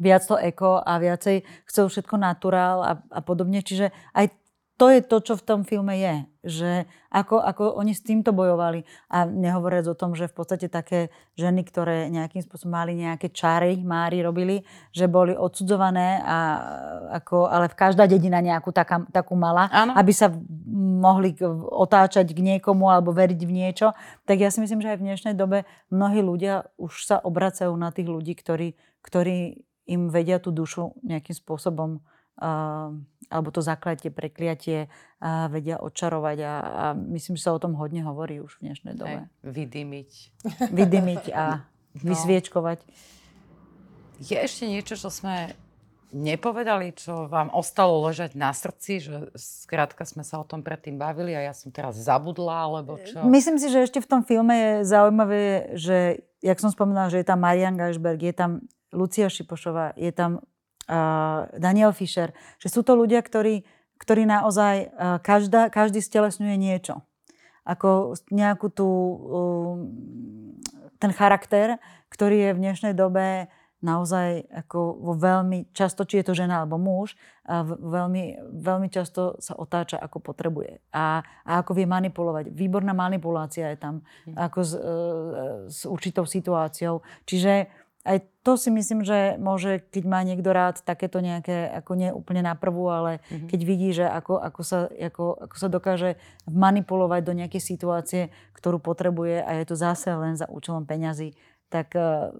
[0.00, 3.60] viac to eko a viacej chcú všetko naturál a, a podobne.
[3.60, 4.39] Čiže aj
[4.80, 6.14] to je to, čo v tom filme je.
[6.40, 6.70] Že
[7.12, 8.88] ako, ako oni s týmto bojovali.
[9.12, 13.76] A nehovoriac o tom, že v podstate také ženy, ktoré nejakým spôsobom mali nejaké čary,
[13.84, 14.64] mári robili,
[14.96, 16.38] že boli odsudzované, a
[17.20, 19.92] ako, ale v každá dedina nejakú taká, takú mala, ano.
[20.00, 20.32] aby sa
[20.96, 21.36] mohli
[21.68, 23.92] otáčať k niekomu alebo veriť v niečo.
[24.24, 27.92] Tak ja si myslím, že aj v dnešnej dobe mnohí ľudia už sa obracajú na
[27.92, 29.60] tých ľudí, ktorí, ktorí
[29.92, 32.00] im vedia tú dušu nejakým spôsobom
[33.30, 34.90] alebo to zakletie, prekliatie
[35.52, 39.18] vedia očarovať a, a myslím, že sa o tom hodne hovorí už v dnešnej dobe.
[39.24, 40.10] Aj, vydymiť.
[40.72, 41.44] Vydymiť a
[42.04, 42.08] no.
[42.10, 42.80] vysviečkovať.
[44.20, 45.52] Je ešte niečo, čo sme
[46.10, 51.32] nepovedali, čo vám ostalo ležať na srdci, že skrátka sme sa o tom predtým bavili
[51.38, 53.22] a ja som teraz zabudla, alebo čo?
[53.22, 57.26] Myslím si, že ešte v tom filme je zaujímavé, že, jak som spomínala, že je
[57.30, 58.50] tam Marian Geisberg, je tam
[58.90, 60.42] Lucia Šipošová, je tam
[61.54, 63.62] Daniel Fischer, že sú to ľudia, ktorí,
[64.02, 64.90] ktorí naozaj,
[65.22, 67.06] každá, každý stelesňuje niečo.
[67.62, 68.90] Ako nejakú tú,
[70.98, 71.78] ten charakter,
[72.10, 73.46] ktorý je v dnešnej dobe
[73.80, 77.16] naozaj ako vo veľmi často, či je to žena alebo muž,
[77.48, 82.52] a veľmi, veľmi často sa otáča ako potrebuje a, a ako vie manipulovať.
[82.52, 83.94] Výborná manipulácia je tam
[84.28, 84.36] hm.
[84.36, 84.80] ako s, e,
[85.66, 87.02] s určitou situáciou.
[87.26, 87.66] Čiže
[88.00, 92.40] aj to si myslím, že môže, keď má niekto rád takéto nejaké, ako nie úplne
[92.40, 93.48] na prvú, ale mm-hmm.
[93.52, 96.10] keď vidí, že ako, ako, sa, ako, ako sa dokáže
[96.48, 98.22] manipulovať do nejakej situácie,
[98.56, 101.36] ktorú potrebuje a je to zase len za účelom peňazí,
[101.68, 102.32] tak uh,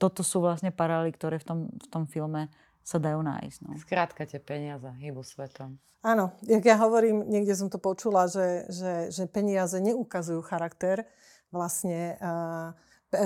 [0.00, 2.48] toto sú vlastne paralely, ktoré v tom, v tom filme
[2.80, 3.58] sa dajú nájsť.
[3.60, 3.76] No.
[3.80, 5.76] Skrátka tie peniaze hýbu svetom.
[6.04, 11.08] Áno, jak ja hovorím, niekde som to počula, že, že, že peniaze neukazujú charakter.
[11.48, 12.76] Vlastne uh,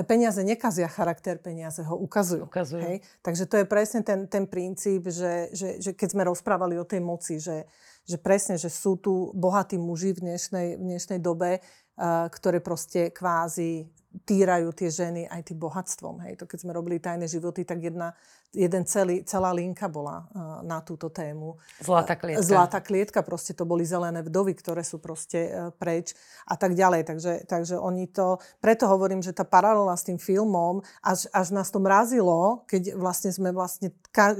[0.07, 2.45] peniaze nekazia charakter, peniaze ho ukazujú.
[2.47, 2.81] ukazujú.
[2.81, 2.97] Hej?
[3.21, 7.01] Takže to je presne ten, ten princíp, že, že, že keď sme rozprávali o tej
[7.01, 7.65] moci, že,
[8.05, 13.13] že presne, že sú tu bohatí muži v dnešnej, v dnešnej dobe, uh, ktoré proste
[13.13, 13.89] kvázi
[14.25, 16.25] týrajú tie ženy aj tým bohatstvom.
[16.25, 16.41] Hej.
[16.41, 18.17] To keď sme robili tajné životy, tak jedna,
[18.49, 21.61] jeden celý, celá linka bola uh, na túto tému.
[21.77, 22.41] Zlatá klietka.
[22.41, 26.17] Zlatá klietka, proste to boli zelené vdovy, ktoré sú proste uh, preč
[26.49, 27.05] a tak ďalej.
[27.05, 31.69] Takže, takže oni to, preto hovorím, že tá paralela s tým filmom, až, až nás
[31.69, 33.93] to mrazilo, keď vlastne sme vlastne,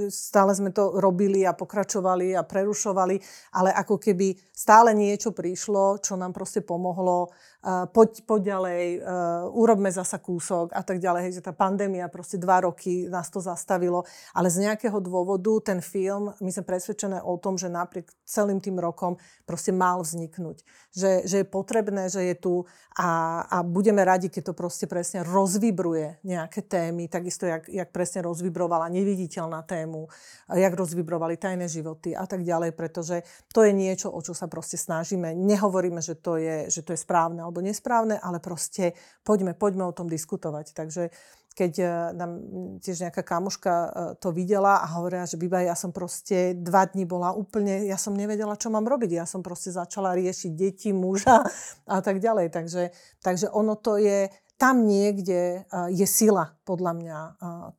[0.09, 3.15] stále sme to robili a pokračovali a prerušovali,
[3.53, 7.31] ale ako keby stále niečo prišlo, čo nám proste pomohlo
[7.63, 9.03] poď, poď ďalej, uh,
[9.55, 11.39] urobme zasa kúsok a tak ďalej.
[11.39, 14.03] Že tá pandémia proste dva roky nás to zastavilo,
[14.35, 18.79] ale z nejakého dôvodu ten film, my sme presvedčené o tom, že napriek celým tým
[18.79, 19.15] rokom
[19.47, 20.63] proste mal vzniknúť.
[20.91, 22.53] Že, že je potrebné, že je tu
[22.99, 28.27] a, a budeme radi, keď to proste presne rozvibruje nejaké témy, takisto jak, jak presne
[28.27, 30.11] rozvibrovala neviditeľná tému,
[30.51, 33.23] jak rozvibrovali tajné životy a tak ďalej, pretože
[33.55, 35.37] to je niečo, o čo sa proste snažíme.
[35.37, 39.95] Nehovoríme, že to je, že to je správne alebo nesprávne, ale proste poďme, poďme o
[39.95, 40.73] tom diskutovať.
[40.73, 41.13] Takže
[41.59, 41.85] keď e,
[42.15, 42.31] nám
[42.79, 43.89] tiež nejaká kamuška e,
[44.23, 48.15] to videla a hovorila, že Biba, ja som proste dva dní bola úplne, ja som
[48.15, 49.19] nevedela, čo mám robiť.
[49.19, 51.43] Ja som proste začala riešiť deti, muža
[51.83, 52.55] a tak ďalej.
[52.55, 52.83] Takže,
[53.19, 57.19] takže ono to je, tam niekde je sila, podľa mňa,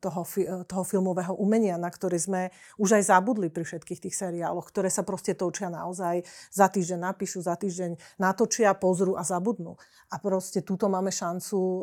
[0.01, 0.25] toho,
[0.65, 2.41] toho filmového umenia, na ktorý sme
[2.81, 7.45] už aj zabudli pri všetkých tých seriáloch, ktoré sa proste točia naozaj za týždeň napíšu,
[7.45, 9.77] za týždeň natočia, pozrú a zabudnú.
[10.09, 11.81] A proste túto máme šancu e,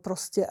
[0.00, 0.50] proste e,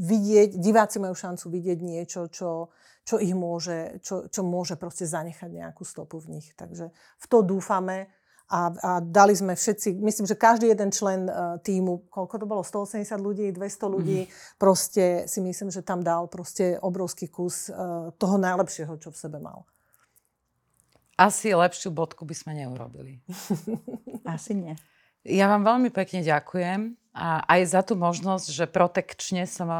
[0.00, 2.72] vidieť, diváci majú šancu vidieť niečo, čo,
[3.04, 6.56] čo ich môže, čo, čo môže proste zanechať nejakú stopu v nich.
[6.56, 8.08] Takže v to dúfame
[8.54, 12.62] a, a dali sme všetci, myslím, že každý jeden člen uh, týmu, koľko to bolo,
[12.62, 14.30] 180 ľudí, 200 ľudí, mm.
[14.62, 19.42] proste si myslím, že tam dal proste obrovský kus uh, toho najlepšieho, čo v sebe
[19.42, 19.66] mal.
[21.18, 23.18] Asi lepšiu bodku by sme neurobili.
[24.34, 24.78] Asi nie.
[25.26, 29.70] Ja vám veľmi pekne ďakujem a aj za tú možnosť, že protekčne som,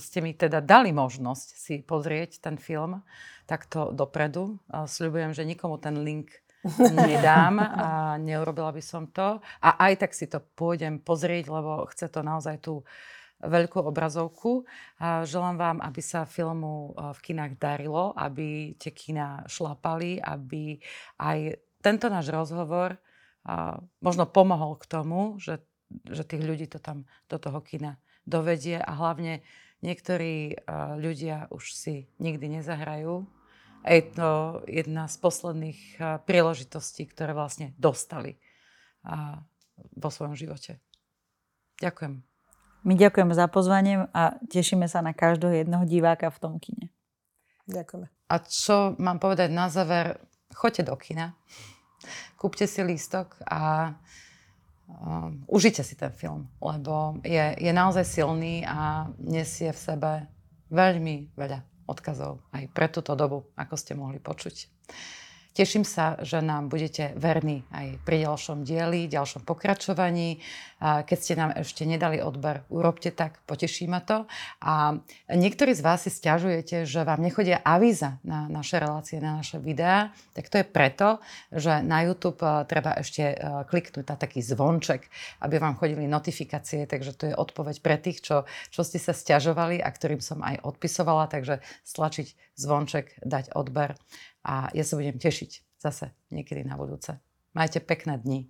[0.00, 3.00] ste mi teda dali možnosť si pozrieť ten film
[3.46, 4.58] takto dopredu.
[4.72, 6.34] Sľubujem, že nikomu ten link
[6.94, 9.42] nedám a neurobila by som to.
[9.62, 12.86] A aj tak si to pôjdem pozrieť, lebo chce to naozaj tú
[13.42, 14.62] veľkú obrazovku.
[15.02, 20.78] A želám vám, aby sa filmu v kinách darilo, aby tie kina šlapali, aby
[21.18, 22.94] aj tento náš rozhovor
[23.98, 25.58] možno pomohol k tomu, že,
[26.06, 29.42] že tých ľudí to tam do toho kina dovedie a hlavne
[29.82, 30.62] niektorí
[31.02, 33.26] ľudia už si nikdy nezahrajú
[33.82, 34.30] a je to
[34.70, 35.80] jedna z posledných
[36.22, 38.38] príležitostí, ktoré vlastne dostali
[39.98, 40.78] vo svojom živote.
[41.82, 42.22] Ďakujem.
[42.82, 46.90] My ďakujeme za pozvanie a tešíme sa na každého jedného diváka v tom kine.
[47.70, 48.10] Ďakujeme.
[48.30, 50.18] A čo mám povedať na záver?
[50.52, 51.32] Choďte do kina,
[52.36, 59.08] kúpte si lístok a uh, užite si ten film, lebo je, je naozaj silný a
[59.16, 60.10] nesie v sebe
[60.68, 64.68] veľmi veľa odkazov aj pre túto dobu, ako ste mohli počuť.
[65.52, 70.40] Teším sa, že nám budete verní aj pri ďalšom dieli, ďalšom pokračovaní.
[70.80, 74.24] Keď ste nám ešte nedali odber, urobte tak, poteší ma to.
[74.64, 74.96] A
[75.28, 80.10] niektorí z vás si stiažujete, že vám nechodia avíza na naše relácie, na naše videá.
[80.32, 81.20] Tak to je preto,
[81.52, 83.36] že na YouTube treba ešte
[83.68, 85.06] kliknúť na taký zvonček,
[85.44, 86.88] aby vám chodili notifikácie.
[86.88, 90.64] Takže to je odpoveď pre tých, čo, čo ste sa stiažovali a ktorým som aj
[90.64, 91.28] odpisovala.
[91.28, 93.96] Takže stlačiť zvonček, dať odber
[94.44, 97.18] a ja sa budem tešiť zase niekedy na budúce.
[97.52, 98.48] Majte pekné dni.